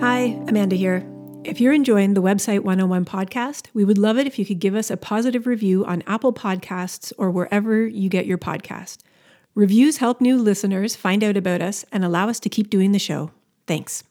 [0.00, 1.15] Hi, Amanda here.
[1.46, 4.74] If you're enjoying the Website 101 podcast, we would love it if you could give
[4.74, 8.98] us a positive review on Apple Podcasts or wherever you get your podcast.
[9.54, 12.98] Reviews help new listeners find out about us and allow us to keep doing the
[12.98, 13.30] show.
[13.68, 14.02] Thanks.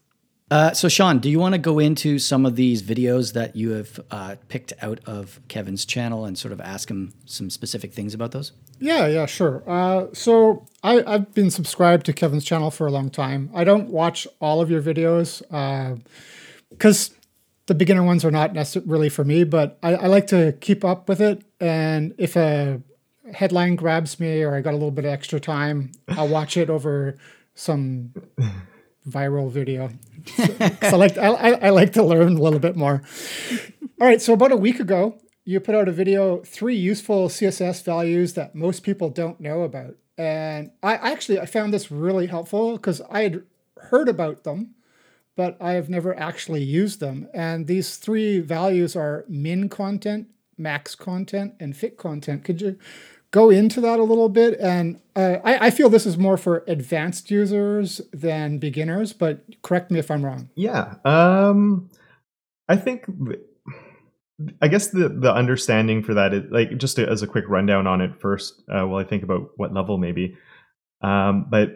[0.49, 3.71] Uh, so, Sean, do you want to go into some of these videos that you
[3.71, 8.13] have uh, picked out of Kevin's channel and sort of ask him some specific things
[8.13, 8.53] about those?
[8.79, 9.61] Yeah, yeah, sure.
[9.67, 13.49] Uh, so I, I've been subscribed to Kevin's channel for a long time.
[13.53, 15.43] I don't watch all of your videos
[16.69, 17.14] because
[17.67, 21.09] the beginner ones are not necessarily for me, but I, I like to keep up
[21.09, 21.43] with it.
[21.59, 22.81] And if a
[23.33, 26.69] headline grabs me or I got a little bit of extra time, I'll watch it
[26.69, 27.17] over
[27.55, 28.13] some
[29.09, 29.89] viral video.
[30.25, 30.43] So,
[30.81, 33.01] I like I, I like to learn a little bit more.
[34.01, 37.83] All right, so about a week ago, you put out a video, three useful CSS
[37.83, 39.95] values that most people don't know about.
[40.17, 43.43] And I actually I found this really helpful because I had
[43.77, 44.75] heard about them,
[45.35, 47.27] but I have never actually used them.
[47.33, 52.43] And these three values are min content, max content, and fit content.
[52.43, 52.77] Could you
[53.31, 54.57] go into that a little bit?
[54.59, 59.91] And uh, I, I feel this is more for advanced users than beginners, but correct
[59.91, 60.49] me if I'm wrong.
[60.55, 60.95] Yeah.
[61.03, 61.89] Um,
[62.69, 63.05] I think.
[64.61, 68.01] I guess the the understanding for that is like just as a quick rundown on
[68.01, 68.63] it first.
[68.67, 70.35] Uh, while I think about what level maybe.
[71.01, 71.69] Um, but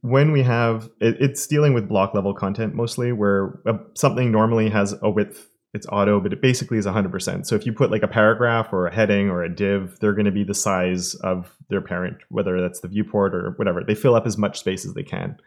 [0.00, 4.70] when we have it, it's dealing with block level content mostly, where uh, something normally
[4.70, 7.46] has a width, it's auto, but it basically is 100%.
[7.46, 10.26] So if you put like a paragraph or a heading or a div, they're going
[10.26, 13.82] to be the size of their parent, whether that's the viewport or whatever.
[13.84, 15.38] They fill up as much space as they can.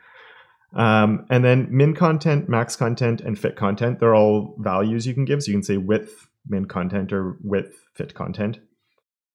[0.75, 5.25] Um, and then min content, max content, and fit content, they're all values you can
[5.25, 5.41] give.
[5.41, 8.59] So you can say width, min content, or width, fit content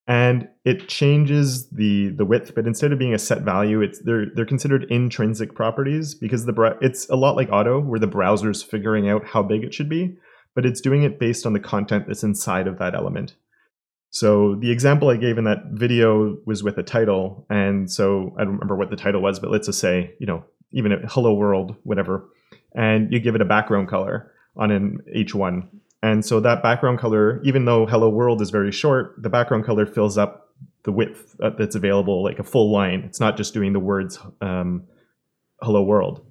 [0.07, 4.27] and it changes the the width but instead of being a set value it's they're
[4.35, 9.09] they're considered intrinsic properties because the it's a lot like auto where the browser's figuring
[9.09, 10.17] out how big it should be
[10.55, 13.35] but it's doing it based on the content that's inside of that element.
[14.11, 18.45] So the example i gave in that video was with a title and so i
[18.45, 21.35] don't remember what the title was but let's just say you know even a hello
[21.35, 22.29] world whatever
[22.77, 25.67] and you give it a background color on an h1
[26.05, 29.87] and so that background color, even though Hello World is very short, the background color
[29.87, 30.51] fills up
[30.83, 33.05] the width uh, that's available, like a full line.
[33.07, 34.87] It's not just doing the words um,
[35.63, 36.23] Hello World.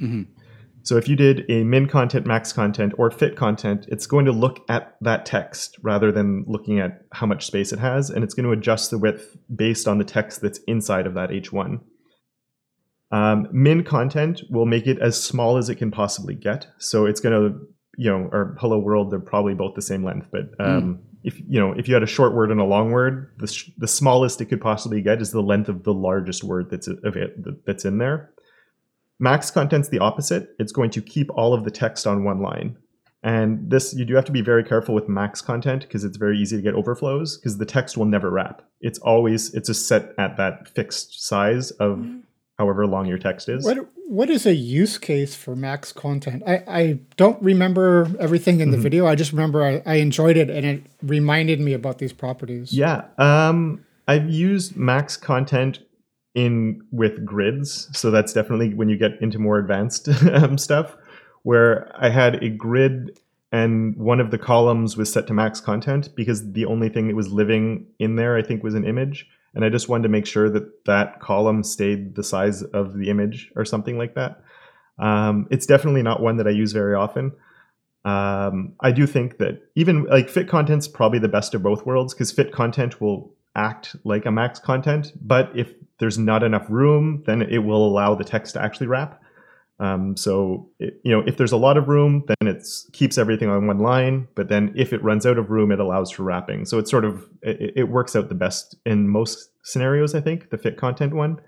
[0.00, 0.30] Mm-hmm.
[0.84, 4.30] So if you did a min content, max content, or fit content, it's going to
[4.32, 8.32] look at that text rather than looking at how much space it has, and it's
[8.32, 11.80] going to adjust the width based on the text that's inside of that H1.
[13.10, 16.68] Um, min content will make it as small as it can possibly get.
[16.78, 17.58] So it's going to
[17.96, 20.28] you know, or hello world, they're probably both the same length.
[20.30, 20.98] But um, mm.
[21.24, 23.70] if you know, if you had a short word and a long word, the, sh-
[23.78, 26.88] the smallest it could possibly get is the length of the largest word that's
[27.64, 28.30] that's in there.
[29.18, 30.50] Max content's the opposite.
[30.58, 32.76] It's going to keep all of the text on one line.
[33.22, 36.38] And this, you do have to be very careful with max content because it's very
[36.38, 38.62] easy to get overflows because the text will never wrap.
[38.80, 42.22] It's always, it's just set at that fixed size of mm
[42.58, 43.64] however long your text is.
[43.64, 46.42] What what is a use case for max content?
[46.46, 48.82] I, I don't remember everything in the mm-hmm.
[48.82, 49.06] video.
[49.06, 52.72] I just remember I, I enjoyed it and it reminded me about these properties.
[52.72, 53.04] Yeah.
[53.18, 55.80] Um, I've used max content
[56.34, 57.88] in with grids.
[57.98, 60.96] So that's definitely when you get into more advanced um, stuff
[61.42, 63.18] where I had a grid
[63.52, 67.16] and one of the columns was set to max content because the only thing that
[67.16, 70.26] was living in there, I think, was an image and I just wanted to make
[70.26, 74.42] sure that that column stayed the size of the image or something like that.
[74.98, 77.32] Um, it's definitely not one that I use very often.
[78.04, 82.12] Um, I do think that even like fit content's probably the best of both worlds
[82.12, 87.24] because fit content will act like a max content, but if there's not enough room,
[87.26, 89.22] then it will allow the text to actually wrap.
[89.78, 93.48] Um, so it, you know, if there's a lot of room, then it keeps everything
[93.48, 94.28] on one line.
[94.34, 96.64] But then if it runs out of room, it allows for wrapping.
[96.64, 100.14] So it's sort of it, it works out the best in most scenarios.
[100.14, 101.40] I think the fit content one.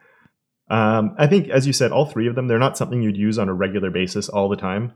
[0.71, 3.39] Um, I think, as you said, all three of them they're not something you'd use
[3.39, 4.93] on a regular basis all the time.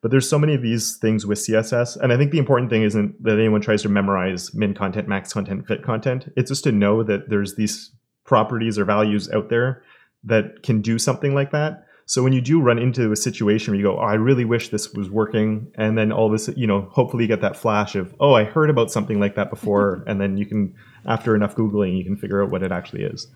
[0.00, 2.84] But there's so many of these things with CSS, and I think the important thing
[2.84, 6.30] isn't that anyone tries to memorize min content, max content, fit content.
[6.36, 7.90] It's just to know that there's these
[8.24, 9.82] properties or values out there
[10.22, 13.78] that can do something like that so when you do run into a situation where
[13.78, 16.66] you go, oh, I really wish this was working, and then all of this, you
[16.66, 20.04] know, hopefully you get that flash of, oh, I heard about something like that before,
[20.06, 23.26] and then you can, after enough googling, you can figure out what it actually is.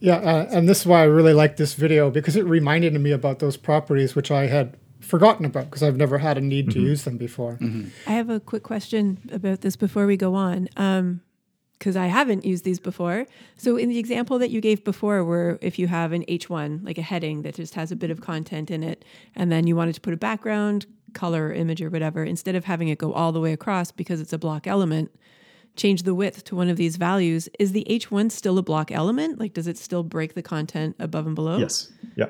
[0.00, 3.10] Yeah, uh, and this is why I really like this video because it reminded me
[3.10, 6.78] about those properties which I had forgotten about because I've never had a need mm-hmm.
[6.78, 7.56] to use them before.
[7.58, 7.88] Mm-hmm.
[8.06, 10.68] I have a quick question about this before we go on.
[10.76, 11.22] Um,
[11.82, 13.26] because I haven't used these before.
[13.56, 16.96] So in the example that you gave before, where if you have an H1, like
[16.96, 19.96] a heading that just has a bit of content in it, and then you wanted
[19.96, 23.40] to put a background, color, image, or whatever, instead of having it go all the
[23.40, 25.10] way across because it's a block element,
[25.74, 27.48] change the width to one of these values.
[27.58, 29.40] Is the H1 still a block element?
[29.40, 31.58] Like, does it still break the content above and below?
[31.58, 31.90] Yes.
[32.14, 32.26] Yeah.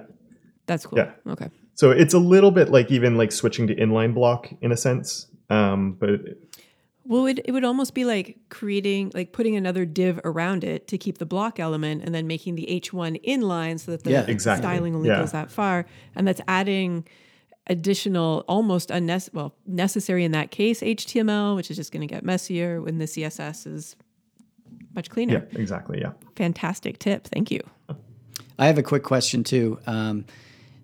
[0.64, 0.98] That's cool.
[0.98, 1.10] Yeah.
[1.26, 1.50] Okay.
[1.74, 5.26] so it's a little bit like even like switching to inline block in a sense.
[5.50, 6.20] Um, but
[7.04, 10.98] Well, it, it would almost be like creating, like putting another div around it to
[10.98, 14.62] keep the block element and then making the H1 inline so that the Yeah, exactly.
[14.62, 15.18] styling only Yeah.
[15.20, 15.84] goes that far.
[16.14, 17.04] And that's adding
[17.66, 22.24] additional, almost unnecessary, well, necessary in that case, HTML, which is just going to get
[22.24, 23.96] messier when the CSS is
[24.94, 25.46] much cleaner.
[25.52, 26.00] yeah, exactly.
[26.00, 26.12] Yeah.
[26.36, 27.26] Fantastic tip.
[27.28, 27.60] Thank you.
[28.58, 29.78] I have a quick question too.
[29.86, 30.24] Um,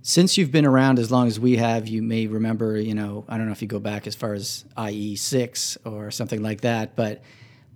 [0.03, 3.37] since you've been around as long as we have, you may remember, you know, I
[3.37, 7.23] don't know if you go back as far as IE6 or something like that, but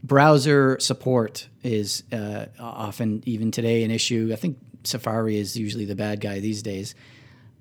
[0.02, 4.30] browser support is uh, often, even today, an issue.
[4.32, 6.94] I think Safari is usually the bad guy these days.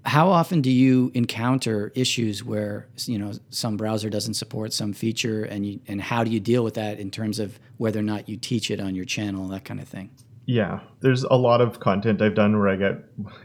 [0.03, 5.43] How often do you encounter issues where you know some browser doesn't support some feature,
[5.43, 8.27] and you, and how do you deal with that in terms of whether or not
[8.27, 10.09] you teach it on your channel, that kind of thing?
[10.45, 12.93] Yeah, there's a lot of content I've done where I get,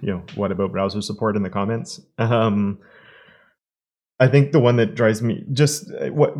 [0.00, 2.00] you know, what about browser support in the comments.
[2.18, 2.78] Um,
[4.18, 6.35] I think the one that drives me just uh, what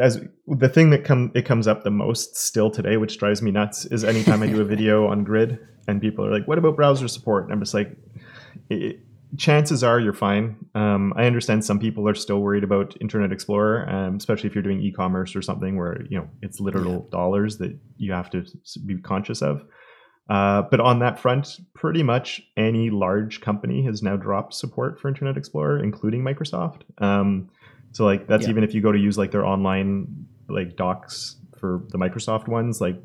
[0.00, 3.50] as the thing that come it comes up the most still today, which drives me
[3.50, 6.76] nuts, is anytime I do a video on Grid and people are like, "What about
[6.76, 7.94] browser support?" And I'm just like,
[8.70, 9.00] it,
[9.36, 10.56] chances are you're fine.
[10.74, 14.62] Um, I understand some people are still worried about Internet Explorer, um, especially if you're
[14.62, 18.46] doing e-commerce or something where you know it's literal dollars that you have to
[18.86, 19.62] be conscious of.
[20.30, 25.08] Uh, but on that front, pretty much any large company has now dropped support for
[25.08, 26.82] Internet Explorer, including Microsoft.
[26.98, 27.50] Um,
[27.90, 28.50] so like that's Yeah.
[28.50, 32.80] even if you go to use like their online like docs for the Microsoft ones,
[32.80, 32.96] like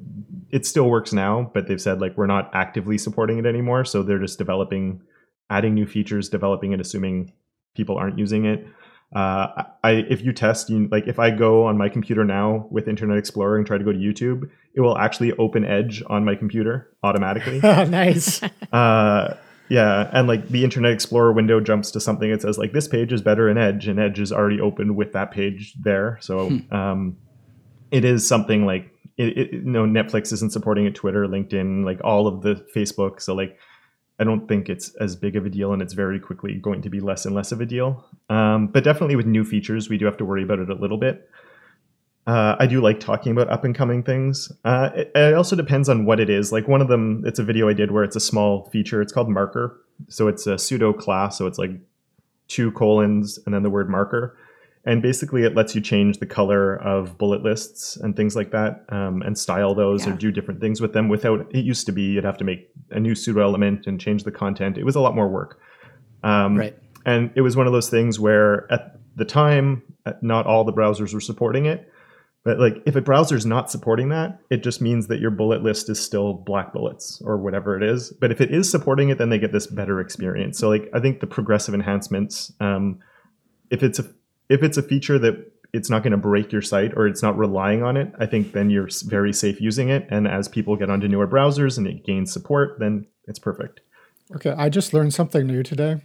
[0.52, 3.86] it still works now, but they've said like we're not actively supporting it anymore.
[3.86, 5.02] So they're just developing,
[5.50, 7.34] adding new features, developing it, assuming
[7.76, 8.68] people aren't using it.
[9.16, 12.90] Uh, I if you test, you like if I go on my computer now with
[12.90, 16.36] Internet Explorer and try to go to YouTube, it will actually open Edge on my
[16.36, 17.60] computer automatically.
[17.64, 18.44] nice.
[18.74, 19.38] uh,
[19.70, 23.14] yeah, and like the Internet Explorer window jumps to something that says like this page
[23.14, 26.18] is better in Edge, and Edge is already open with that page there.
[26.22, 27.16] So um,
[27.92, 32.02] it is something like it, it, you know Netflix isn't supporting it, Twitter, LinkedIn, like
[32.04, 33.22] all of the Facebook.
[33.22, 33.58] So like
[34.18, 36.90] I don't think it's as big of a deal, and it's very quickly going to
[36.90, 38.06] be less and less of a deal.
[38.30, 40.98] Um, but definitely with new features, we do have to worry about it a little
[40.98, 41.30] bit.
[42.28, 44.52] Uh, I do like talking about up and coming things.
[44.64, 46.52] Uh, it, it also depends on what it is.
[46.52, 49.02] Like one of them, it's a video I did where it's a small feature.
[49.02, 49.80] It's called marker.
[50.08, 51.38] So it's a pseudo class.
[51.38, 51.72] So it's like
[52.48, 54.38] two colons and then the word marker.
[54.88, 58.86] And basically, it lets you change the color of bullet lists and things like that,
[58.90, 60.14] um, and style those Yeah.
[60.14, 61.10] or do different things with them.
[61.10, 64.24] Without it used to be you'd have to make a new pseudo element and change
[64.24, 64.78] the content.
[64.78, 65.60] It was a lot more work.
[66.24, 66.78] Um, Right.
[67.06, 70.74] and it was one of those things where at the time, uh, not all the
[70.74, 71.90] browsers were supporting it.
[72.44, 75.90] But like if a browser's not supporting that, it just means that your bullet list
[75.90, 78.12] is still black bullets or whatever it is.
[78.22, 80.60] But if it is supporting it, then they get this better experience.
[80.60, 83.00] So like I think the progressive enhancements, um,
[83.72, 84.06] if it's a
[84.50, 87.38] if it's a feature that it's not going to break your site or it's not
[87.38, 90.08] relying on it, I think then you're very safe using it.
[90.10, 93.82] And as people get onto newer browsers and it gains support, then it's perfect.
[94.36, 96.02] Okay, I just learned something new today.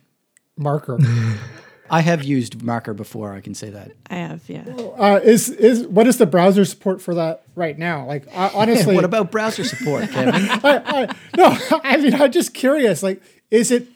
[0.57, 0.99] Marker.
[1.91, 3.35] I have used Marker before.
[3.35, 3.91] I can say that.
[4.09, 4.63] I have, yeah.
[4.97, 8.07] Uh, is is what is the browser support for that right now?
[8.07, 10.35] Like uh, honestly, what about browser support, Kevin?
[10.35, 13.03] I, I, no, I mean I'm just curious.
[13.03, 13.89] Like, is it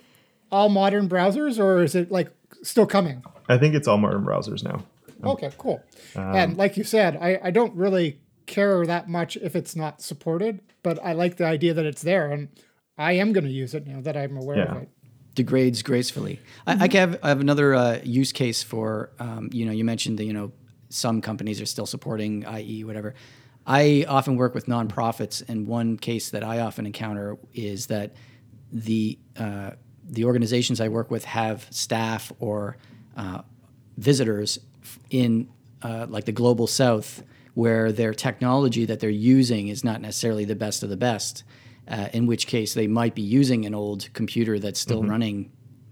[0.51, 2.33] all modern browsers or is it like
[2.65, 3.23] still coming?
[3.49, 4.83] I think it's all modern browsers now.
[5.23, 5.83] Okay, cool.
[6.17, 10.61] and like you said, I, I don't really care that much if it's not supported,
[10.83, 12.49] but I like the idea that it's there, and
[12.99, 14.89] I am going to use it now that I'm aware of it.
[15.35, 16.41] degrades gracefully.
[16.67, 20.19] I, I have I have another uh, use case for um, you know you mentioned
[20.19, 20.53] that you know
[20.89, 23.15] some companies are still supporting IE whatever.
[23.67, 28.13] I often work with nonprofits, and one case that I often encounter is that
[28.71, 29.71] the uh,
[30.09, 32.77] the organizations I work with have staff or
[33.17, 33.43] uh,
[33.97, 34.59] visitors
[35.11, 35.49] in
[35.83, 37.23] uh, like the global south
[37.55, 41.45] where their technology that they're using is not necessarily the best of the best
[41.89, 45.51] uh, in which case they might be using an old computer that's still running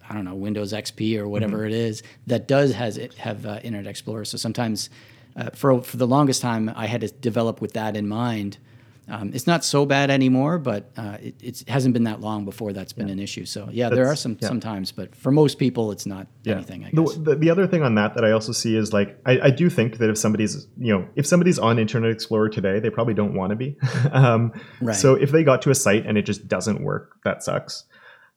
[0.09, 3.61] I don't know Windows XP or whatever it is that does has it have uh,
[3.63, 4.25] Internet Explorer.
[4.25, 4.91] So sometimes
[5.37, 8.59] uh, for for the longest time I had to develop with that in mind.
[9.09, 12.93] Um, it's not so bad anymore, but uh, it, hasn't been that long before that's
[12.93, 13.45] been an issue.
[13.45, 14.47] So yeah, there are some yeah.
[14.49, 16.85] sometimes, but for most people, it's not anything.
[16.85, 17.17] I The, guess.
[17.17, 19.69] the, the other thing on that that I also see is like I, I do
[19.69, 23.35] think that if somebody's you know if somebody's on Internet Explorer today, they probably don't
[23.35, 23.77] want to be.
[24.13, 24.95] um, Right.
[24.97, 27.85] So if they got to a site and it just doesn't work, that sucks.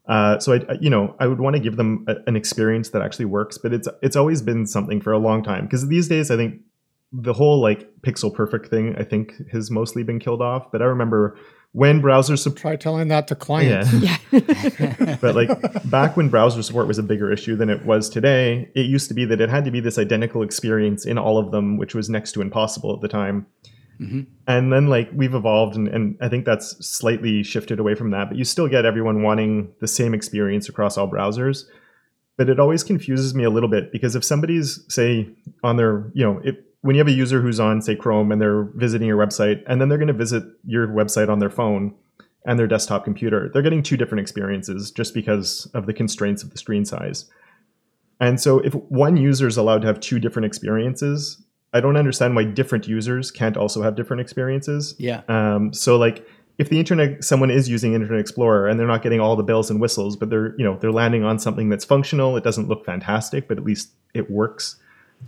[0.07, 2.89] Uh, so I, I- you know, I would want to give them a, an experience
[2.89, 6.07] that actually works, but it's it's always been something for a long time because these
[6.07, 6.61] days I think
[7.21, 10.71] the whole like pixel perfect thing I think has mostly been killed off.
[10.71, 11.37] But I remember
[11.71, 13.91] when browser support Try telling that to clients.
[13.93, 14.17] yeah.
[14.31, 15.17] Yeah.
[15.21, 15.49] but like
[15.89, 19.13] back when browser support was a bigger issue than it was today, it used to
[19.13, 22.09] be that it had to be this identical experience in all of them, which was
[22.09, 23.45] next to impossible at the time.
[23.99, 24.25] Mhm.
[24.47, 28.29] And then like we've evolved, and, and I think that's slightly shifted away from that.
[28.29, 31.63] But you still get everyone wanting the same experience across all browsers.
[32.37, 35.29] But it always confuses me a little bit because if somebody's say
[35.63, 36.55] on their, you know, if,
[36.85, 39.81] when you have a user who's on say Chrome and they're visiting your website, and
[39.81, 41.95] then they're going to visit your website on their phone,
[42.45, 43.49] and their desktop computer.
[43.51, 47.25] They're getting two different experiences just because of the constraints of the screen size.
[48.19, 52.35] And so if one user is allowed to have two different experiences, I don't understand
[52.35, 54.95] why different users can't also have different experiences.
[54.99, 55.23] Yeah.
[55.27, 56.25] Um, so like
[56.57, 59.69] if the internet someone is using Internet Explorer and they're not getting all the bells
[59.69, 62.85] and whistles, but they're you know they're landing on something that's functional, it doesn't look
[62.85, 64.77] fantastic, but at least it works.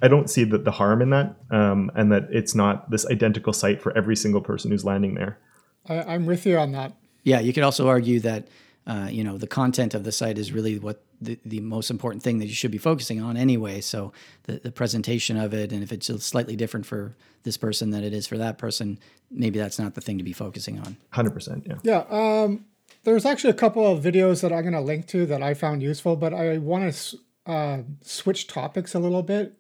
[0.01, 3.53] I don't see the, the harm in that, um, and that it's not this identical
[3.53, 5.39] site for every single person who's landing there.
[5.87, 6.93] I, I'm with you on that.
[7.23, 8.47] Yeah, you could also argue that
[8.85, 12.23] uh, you know the content of the site is really what the, the most important
[12.23, 13.81] thing that you should be focusing on anyway.
[13.81, 18.03] So the, the presentation of it, and if it's slightly different for this person than
[18.03, 18.99] it is for that person,
[19.31, 20.97] maybe that's not the thing to be focusing on.
[21.09, 21.75] Hundred percent, yeah.
[21.83, 22.05] Yeah.
[22.09, 22.65] Um,
[23.03, 25.81] there's actually a couple of videos that I'm going to link to that I found
[25.81, 29.53] useful, but I want to uh, switch topics a little bit.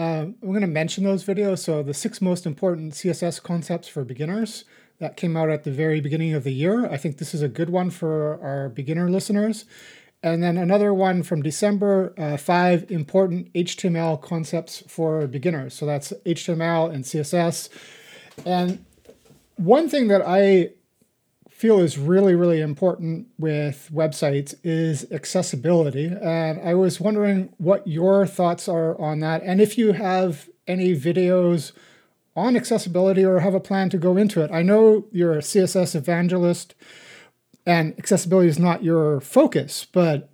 [0.00, 1.58] Uh, I'm going to mention those videos.
[1.58, 4.64] So, the six most important CSS concepts for beginners
[4.98, 6.86] that came out at the very beginning of the year.
[6.90, 9.66] I think this is a good one for our beginner listeners.
[10.22, 15.74] And then another one from December uh, five important HTML concepts for beginners.
[15.74, 17.68] So, that's HTML and CSS.
[18.46, 18.82] And
[19.56, 20.70] one thing that I
[21.60, 26.06] feel is really, really important with websites is accessibility.
[26.06, 29.42] And I was wondering what your thoughts are on that.
[29.42, 31.72] And if you have any videos
[32.34, 34.50] on accessibility or have a plan to go into it.
[34.50, 36.74] I know you're a CSS evangelist
[37.66, 40.30] and accessibility is not your focus, but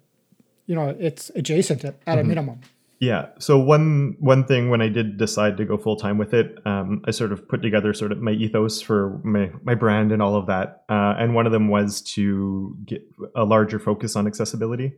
[0.67, 2.29] you know, it's adjacent at, at a mm-hmm.
[2.29, 2.61] minimum.
[2.99, 3.27] Yeah.
[3.39, 7.03] So one one thing when I did decide to go full time with it, um,
[7.07, 10.35] I sort of put together sort of my ethos for my my brand and all
[10.35, 10.85] of that.
[10.89, 14.95] Uh, and one of them was to get a larger focus on accessibility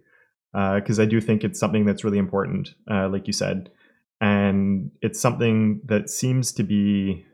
[0.53, 3.71] because I do think it's something that's really important, uh, like you said,
[4.21, 7.25] and it's something that seems to be.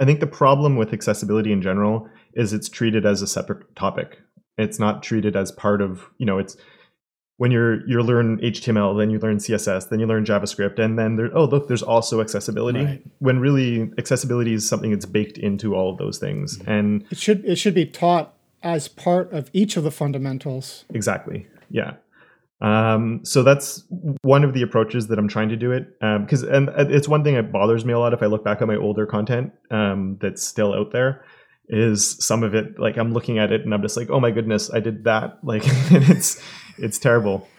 [0.00, 4.18] I think the problem with accessibility in general is it's treated as a separate topic.
[4.58, 6.56] It's not treated as part of you know it's
[7.36, 11.16] when you're you learn HTML, then you learn CSS, then you learn JavaScript, and then
[11.16, 12.84] there oh look, there's also accessibility.
[12.84, 13.02] Right.
[13.18, 16.60] When really accessibility is something that's baked into all of those things.
[16.66, 20.84] And It should it should be taught as part of each of the fundamentals.
[20.94, 21.94] exactly, yeah.
[22.60, 23.84] Um, so that's
[24.22, 25.98] one of the approaches that I'm trying to do it.
[26.00, 28.68] Because and it's one thing that bothers me a lot if I look back at
[28.68, 31.24] my older content um, that's still out there.
[31.68, 34.30] Is some of it like I'm looking at it and I'm just like, oh my
[34.30, 35.38] goodness, I did that.
[35.42, 36.42] Like, and it's
[36.78, 37.48] it's terrible.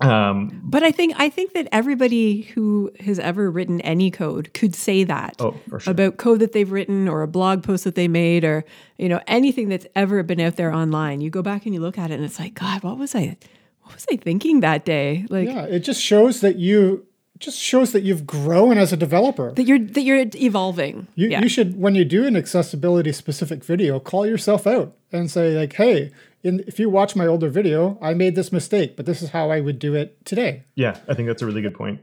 [0.00, 4.74] Um, But I think I think that everybody who has ever written any code could
[4.74, 5.80] say that oh, sure.
[5.86, 8.64] about code that they've written or a blog post that they made or
[8.96, 11.20] you know anything that's ever been out there online.
[11.20, 13.36] You go back and you look at it and it's like, God, what was I
[13.82, 15.26] what was I thinking that day?
[15.28, 17.06] Like Yeah, it just shows that you
[17.38, 19.52] just shows that you've grown as a developer.
[19.52, 21.08] that you're that you're evolving.
[21.14, 21.42] You, yeah.
[21.42, 25.74] you should when you do an accessibility specific video, call yourself out and say like,
[25.74, 26.10] "Hey,
[26.42, 29.50] in, if you watch my older video, I made this mistake, but this is how
[29.50, 32.00] I would do it today." Yeah, I think that's a really good point.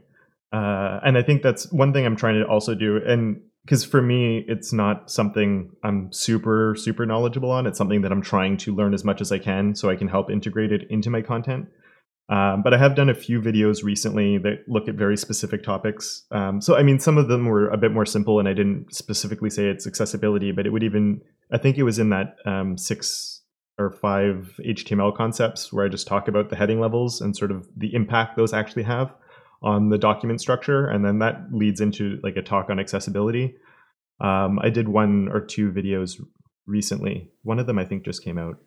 [0.52, 3.00] Uh, and I think that's one thing I'm trying to also do.
[3.04, 7.66] And because for me, it's not something I'm super, super knowledgeable on.
[7.66, 10.08] It's something that I'm trying to learn as much as I can so I can
[10.08, 11.68] help integrate it into my content.
[12.30, 16.24] Um, but I have done a few videos recently that look at very specific topics.
[16.30, 18.94] Um, so, I mean, some of them were a bit more simple, and I didn't
[18.94, 22.76] specifically say it's accessibility, but it would even, I think it was in that um,
[22.76, 23.37] six
[23.78, 27.68] or five HTML concepts where I just talk about the heading levels and sort of
[27.76, 29.14] the impact those actually have
[29.62, 30.86] on the document structure.
[30.86, 33.56] And then that leads into like a talk on accessibility.
[34.20, 36.20] Um, I did one or two videos
[36.66, 37.30] recently.
[37.42, 38.58] One of them I think just came out.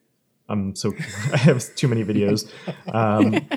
[0.52, 0.94] I'm so
[1.34, 2.50] I have too many videos.
[2.94, 3.48] Um,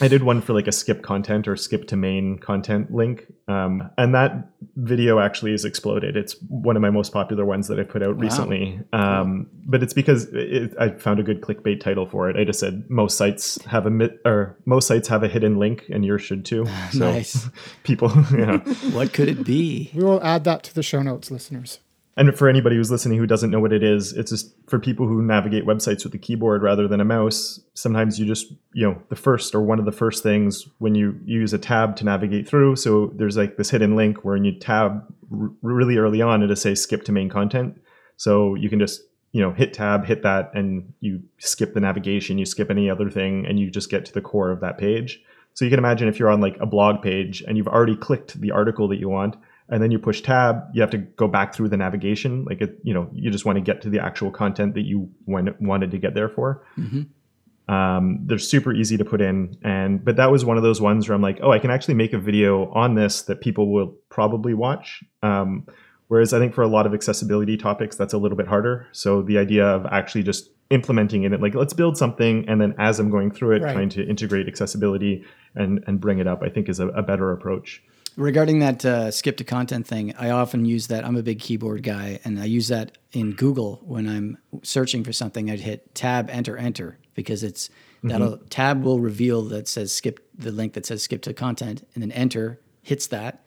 [0.00, 3.88] I did one for like a skip content or skip to main content link, um,
[3.96, 6.16] and that video actually has exploded.
[6.16, 8.22] It's one of my most popular ones that I put out Wow.
[8.22, 8.80] recently.
[8.92, 12.36] Um, but it's because it, I found a good clickbait title for it.
[12.36, 15.84] I just said most sites have a mi- or most sites have a hidden link,
[15.90, 16.66] and yours should too.
[16.90, 17.48] So Nice.
[17.84, 18.58] people, yeah.
[18.92, 19.90] What could it be?
[19.94, 21.78] We will add that to the show notes, listeners.
[22.16, 25.06] And for anybody who's listening who doesn't know what it is, it's just for people
[25.06, 27.58] who navigate websites with a keyboard rather than a mouse.
[27.72, 31.18] Sometimes you just, you know, the first or one of the first things when you
[31.24, 32.76] use a tab to navigate through.
[32.76, 35.02] So there's like this hidden link where when you tab
[35.32, 37.80] r- really early on, it'll say skip to main content.
[38.18, 39.00] So you can just
[39.32, 43.10] you know hit tab, hit that, and you skip the navigation, you skip any other
[43.10, 45.22] thing, and you just get to the core of that page.
[45.54, 48.40] So you can imagine if you're on like a blog page and you've already clicked
[48.40, 49.36] the article that you want,
[49.72, 52.44] and then you push tab, you have to go back through the navigation.
[52.44, 55.10] Like it, you know, you just want to get to the actual content that you
[55.26, 56.62] wanted to get there for.
[56.76, 57.72] Mm-hmm.
[57.72, 61.08] Um, they're super easy to put in, and but that was one of those ones
[61.08, 63.96] where I'm like, oh, I can actually make a video on this that people will
[64.10, 65.02] probably watch.
[65.22, 65.66] Um,
[66.08, 68.86] whereas I think for a lot of accessibility topics, that's a little bit harder.
[68.92, 73.00] So the idea of actually just implementing it, like let's build something, and then as
[73.00, 73.72] I'm going through it, right.
[73.72, 77.32] trying to integrate accessibility and and bring it up, I think is a, a better
[77.32, 77.82] approach.
[78.16, 81.04] Regarding that uh, skip to content thing, I often use that.
[81.04, 85.12] I'm a big keyboard guy, and I use that in Google when I'm searching for
[85.12, 85.50] something.
[85.50, 88.08] I'd hit Tab, Enter, Enter because it's mm-hmm.
[88.08, 92.02] that'll Tab will reveal that says skip the link that says skip to content, and
[92.02, 93.44] then Enter hits that,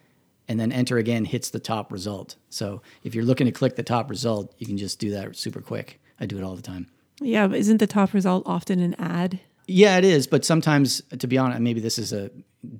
[0.48, 2.36] and then Enter again hits the top result.
[2.50, 5.62] So if you're looking to click the top result, you can just do that super
[5.62, 6.00] quick.
[6.20, 6.88] I do it all the time.
[7.20, 9.40] Yeah, but isn't the top result often an ad?
[9.68, 10.28] Yeah, it is.
[10.28, 12.30] But sometimes, to be honest, maybe this is a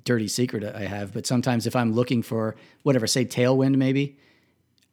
[0.04, 4.18] dirty secret I have, but sometimes if I'm looking for whatever, say Tailwind, maybe,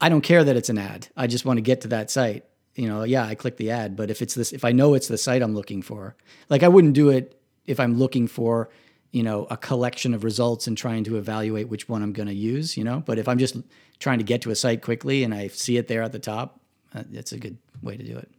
[0.01, 1.07] I don't care that it's an ad.
[1.15, 2.45] I just want to get to that site.
[2.75, 5.07] You know, yeah, I click the ad, but if it's this, if I know it's
[5.07, 6.15] the site I'm looking for,
[6.49, 8.69] like I wouldn't do it if I'm looking for,
[9.11, 12.33] you know, a collection of results and trying to evaluate which one I'm going to
[12.33, 13.55] use, you know, but if I'm just
[13.99, 16.59] trying to get to a site quickly and I see it there at the top,
[16.95, 18.29] uh, that's a good way to do it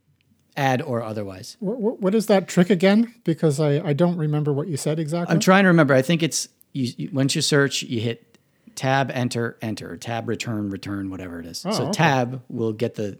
[0.57, 1.57] ad or otherwise.
[1.61, 3.15] What, what is that trick again?
[3.25, 5.33] Because I, I don't remember what you said exactly.
[5.33, 5.95] I'm trying to remember.
[5.95, 8.39] I think it's you, you once you search, you hit
[8.75, 11.65] tab, enter, enter, tab, return, return, whatever it is.
[11.67, 11.93] Oh, so okay.
[11.93, 13.19] tab will get the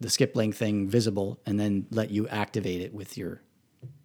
[0.00, 3.42] the skip link thing visible and then let you activate it with your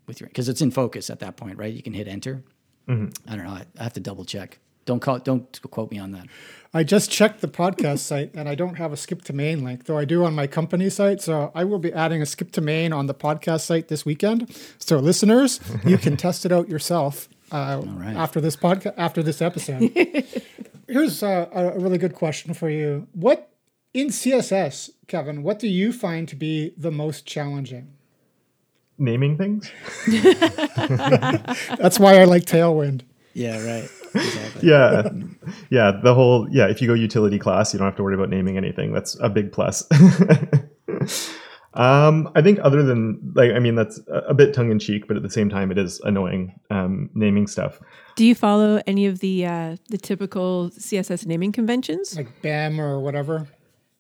[0.08, 1.74] with your because it's in focus at that point, right?
[1.74, 2.44] You can hit enter.
[2.88, 3.32] Mm-hmm.
[3.32, 3.52] I don't know.
[3.52, 4.60] I, I have to double check.
[4.90, 5.20] Don't call.
[5.20, 6.26] Don't quote me on that.
[6.74, 9.86] I just checked the podcast site and I don't have a skip to main link,
[9.86, 11.22] though I do on my company site.
[11.22, 14.52] So I will be adding a skip to main on the podcast site this weekend.
[14.80, 18.16] So listeners, you can test it out yourself uh, right.
[18.16, 19.92] after this podcast, after this episode.
[20.88, 23.08] Here's a, a really good question for you.
[23.14, 23.52] What
[23.94, 25.44] in CSS, Kevin?
[25.44, 27.94] What do you find to be the most challenging?
[28.98, 29.70] Naming things.
[31.78, 33.04] That's why I like Tailwind.
[33.36, 33.90] Yeah, right.
[34.14, 34.70] Exactly.
[34.70, 35.10] yeah,
[35.70, 35.92] yeah.
[36.04, 36.68] The whole yeah.
[36.68, 38.94] If you go utility class, you don't have to worry about naming anything.
[38.94, 39.86] That's a big plus.
[41.74, 45.18] um, I think other than like, I mean, that's a bit tongue in cheek, but
[45.18, 47.80] at the same time, it is annoying um, naming stuff.
[48.16, 53.00] Do you follow any of the uh, the typical CSS naming conventions, like BEM or
[53.00, 53.48] whatever?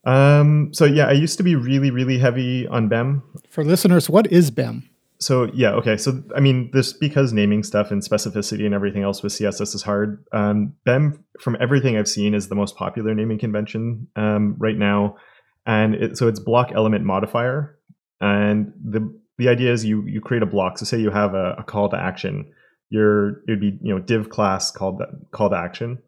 [0.05, 3.22] Um, so yeah, I used to be really, really heavy on BEM.
[3.49, 4.89] For listeners, what is BEM?
[5.20, 5.97] So yeah, okay.
[5.97, 9.84] So I mean, this because naming stuff and specificity and everything else with CSS is
[9.84, 10.24] hard.
[10.32, 15.17] Um, BEM, from everything I've seen, is the most popular naming convention um, right now,
[15.65, 17.78] and it, so it's block element modifier.
[18.22, 20.78] And the the idea is you you create a block.
[20.78, 22.49] So say you have a, a call to action,
[22.89, 25.01] your it would be you know div class called
[25.32, 25.99] call to action,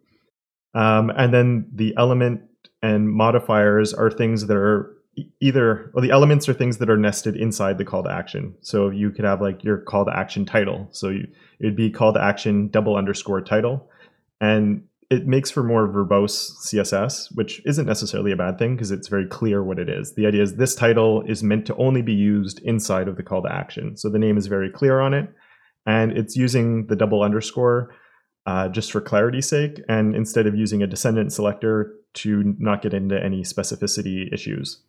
[0.73, 2.43] um, and then the element
[2.81, 4.95] and modifiers are things that are
[5.39, 8.55] either well the elements are things that are nested inside the call to action.
[8.61, 10.87] So you could have like your call to action title.
[10.91, 11.27] So you,
[11.59, 13.89] it'd be call to action double underscore title.
[14.39, 19.09] And it makes for more verbose css which isn't necessarily a bad thing because it's
[19.09, 20.13] very clear what it is.
[20.13, 23.43] The idea is this title is meant to only be used inside of the call
[23.43, 23.97] to action.
[23.97, 25.29] So the name is very clear on it
[25.85, 27.93] and it's using the double underscore
[28.45, 32.93] uh, just for clarity's sake and instead of using a descendant selector to not get
[32.93, 34.81] into any specificity issues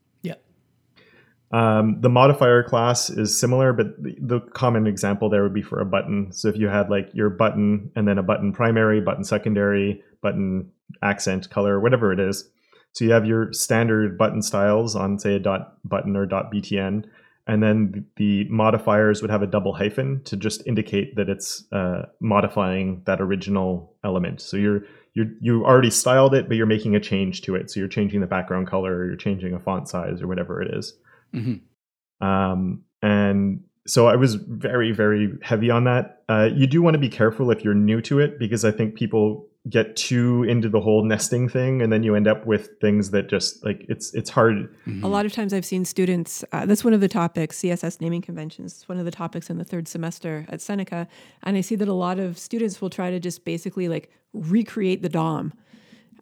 [1.53, 5.81] um, the modifier class is similar, but the, the, common example there would be for
[5.81, 6.33] a button.
[6.33, 10.71] So if you had like your button and then a button primary, button secondary, button
[11.03, 12.49] accent, color, whatever it is.
[12.93, 17.05] So you have your standard button styles on say a dot button or dot btn,
[17.47, 22.07] and then the modifiers would have a double hyphen to just indicate that it's uh,
[22.21, 24.41] modifying that original element.
[24.41, 24.85] So you're
[25.15, 27.71] you you already styled it, but you're making a change to it.
[27.71, 30.75] So you're changing the background color, or you're changing a font size, or whatever it
[30.75, 30.95] is.
[31.35, 32.27] Mm-hmm.
[32.27, 36.23] Um, and so I was very, very heavy on that.
[36.29, 38.95] Uh, you do want to be careful if you're new to it because I think
[38.95, 43.13] people get too into the whole nesting thing and then you end up with things
[43.13, 44.57] that just like it's it's hard
[44.87, 45.05] mm-hmm.
[45.05, 48.21] a lot of times i've seen students uh, that's one of the topics css naming
[48.21, 51.07] conventions it's one of the topics in the third semester at seneca
[51.45, 55.01] and i see that a lot of students will try to just basically like recreate
[55.01, 55.53] the dom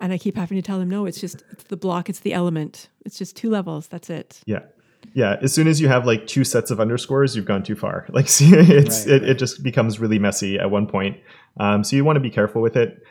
[0.03, 2.35] and i keep having to tell them no it's just it's the block it's the
[2.35, 4.61] element it's just two levels that's it yeah
[5.14, 8.07] yeah as soon as you have like two sets of underscores you've gone too far
[8.11, 9.30] like see, it's right, it, right.
[9.30, 11.16] it just becomes really messy at one point
[11.59, 13.03] um, so you want to be careful with it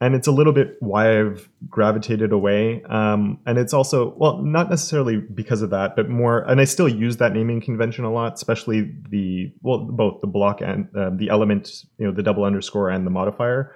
[0.00, 2.82] and it's a little bit why I've gravitated away.
[2.84, 6.88] Um, and it's also, well, not necessarily because of that, but more, and I still
[6.88, 11.28] use that naming convention a lot, especially the, well, both the block and uh, the
[11.30, 13.74] element, you know, the double underscore and the modifier.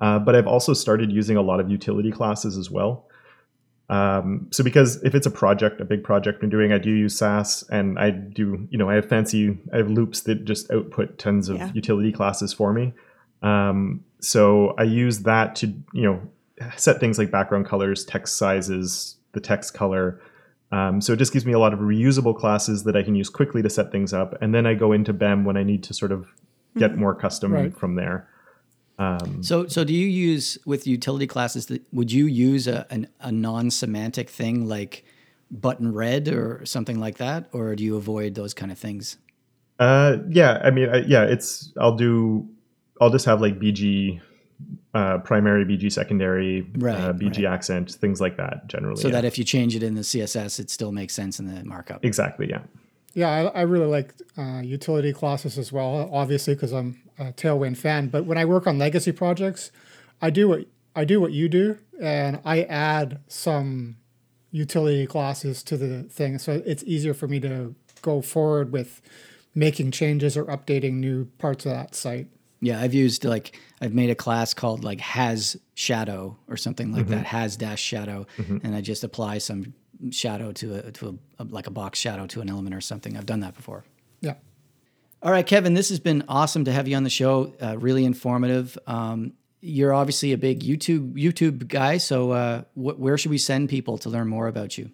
[0.00, 3.06] Uh, but I've also started using a lot of utility classes as well.
[3.90, 7.18] Um, so because if it's a project, a big project I'm doing, I do use
[7.18, 11.18] Sass and I do, you know, I have fancy, I have loops that just output
[11.18, 11.70] tons of Yeah.
[11.74, 12.94] utility classes for me.
[13.42, 16.20] Um, so I use that to, you know,
[16.76, 20.20] set things like background colors, text sizes, the text color.
[20.70, 23.28] Um, so it just gives me a lot of reusable classes that I can use
[23.28, 24.40] quickly to set things up.
[24.40, 26.26] And then I go into BEM when I need to sort of
[26.78, 27.76] get more custom Right.
[27.76, 28.28] from there.
[29.40, 31.66] So, so do you use with utility classes?
[31.66, 35.04] That, would you use a, an, a non-semantic thing like
[35.50, 39.16] button red or something like that, or do you avoid those kind of things?
[39.78, 42.46] Uh, yeah, I mean, I, yeah, it's I'll do,
[43.00, 44.20] I'll just have like BG,
[44.92, 47.54] uh, primary, BG secondary, Right, uh, BG right.
[47.54, 48.66] accent, things like that.
[48.66, 49.12] Generally, So yeah.
[49.14, 52.04] that if you change it in the CSS, it still makes sense in the markup.
[52.04, 52.60] exactly, yeah,
[53.14, 56.10] Yeah, I, I really like uh, utility classes as well.
[56.12, 58.08] Obviously, because I'm a Tailwind fan.
[58.08, 59.70] But when I work on legacy projects,
[60.20, 60.66] I do what
[60.96, 63.96] I do what you do, and I add some
[64.50, 69.00] utility classes to the thing, so it's easier for me to go forward with
[69.54, 72.28] making changes or updating new parts of that site.
[72.60, 77.06] Yeah, I've used like I've made a class called like has shadow or something like
[77.06, 77.24] that, mm-hmm.
[77.24, 78.58] has dash shadow, mm-hmm.
[78.64, 79.74] and I just apply some
[80.10, 83.16] shadow to a to a, like a box shadow to an element or something.
[83.16, 83.84] I've done that before.
[84.20, 84.34] Yeah.
[85.22, 87.52] All right, Kevin, this has been awesome to have you on the show.
[87.60, 88.78] Uh, really informative.
[88.86, 93.68] Um, you're obviously a big YouTube YouTube guy, so uh, wh- where should we send
[93.68, 94.90] people to learn more about you?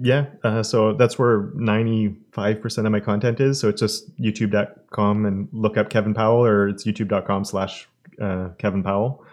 [0.00, 0.26] yeah.
[0.44, 3.58] Uh, so that's where ninety five percent of my content is.
[3.58, 7.88] So it's just YouTube.com and look up Kevin Powell, or it's YouTube.com/slash
[8.22, 9.24] uh, Kevin Powell.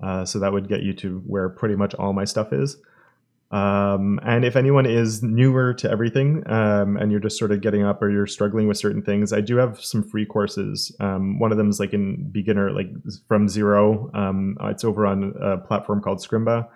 [0.00, 2.76] Uh, so that would get you to where pretty much all my stuff is.
[3.52, 7.84] Um, and if anyone is newer to everything um, and you're just sort of getting
[7.84, 10.94] up or you're struggling with certain things, I do have some free courses.
[11.00, 12.88] Um, one of them is like in beginner, like
[13.28, 14.10] from zero.
[14.14, 16.66] Um, it's over on a platform called Scrimba.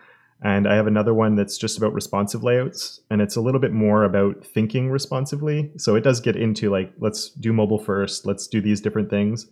[0.42, 3.00] And I have another one that's just about responsive layouts.
[3.08, 5.72] And it's a little bit more about thinking responsively.
[5.78, 9.46] So it does get into like, let's do mobile first, let's do these different things.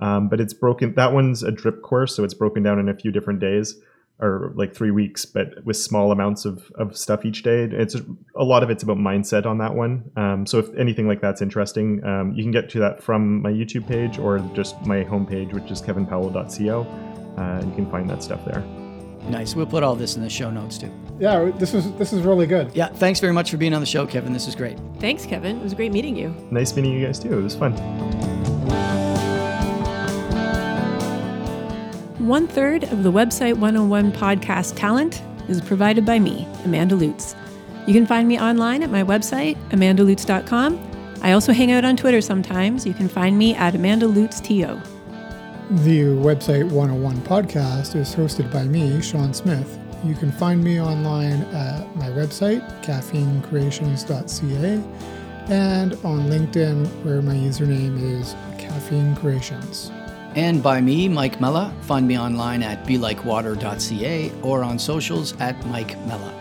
[0.00, 2.16] Um, but it's broken, that one's a drip course.
[2.16, 3.76] So it's broken down in a few different days
[4.20, 7.64] or like three weeks, but with small amounts of, of stuff each day.
[7.64, 7.96] It's
[8.36, 10.10] a lot of it's about mindset on that one.
[10.16, 13.50] Um, so if anything like that's interesting, um, you can get to that from my
[13.50, 16.82] YouTube page or just my homepage, which is kevinpowell.co.
[17.36, 18.64] Uh, and you can find that stuff there.
[19.28, 19.56] Nice.
[19.56, 20.92] We'll put all this in the show notes too.
[21.18, 22.70] Yeah, this is this is really good.
[22.74, 24.32] Yeah, thanks very much for being on the show, Kevin.
[24.32, 24.78] This is great.
[24.98, 25.58] Thanks, Kevin.
[25.58, 26.34] It was great meeting you.
[26.50, 27.38] Nice meeting you guys too.
[27.38, 27.74] It was fun.
[32.24, 37.36] One third of the Website 101 podcast talent is provided by me, Amanda Lutz.
[37.86, 41.18] You can find me online at my website, amandalutz.com.
[41.20, 42.86] I also hang out on Twitter sometimes.
[42.86, 44.80] You can find me at Amanda Lutz TO.
[45.82, 49.78] The Website 101 podcast is hosted by me, Sean Smith.
[50.02, 54.82] You can find me online at my website, caffeinecreations.ca,
[55.52, 59.90] and on LinkedIn, where my username is Caffeine Creations.
[60.34, 61.72] And by me, Mike Mella.
[61.82, 66.32] Find me online at belikewater.ca or on socials at Mike Mella.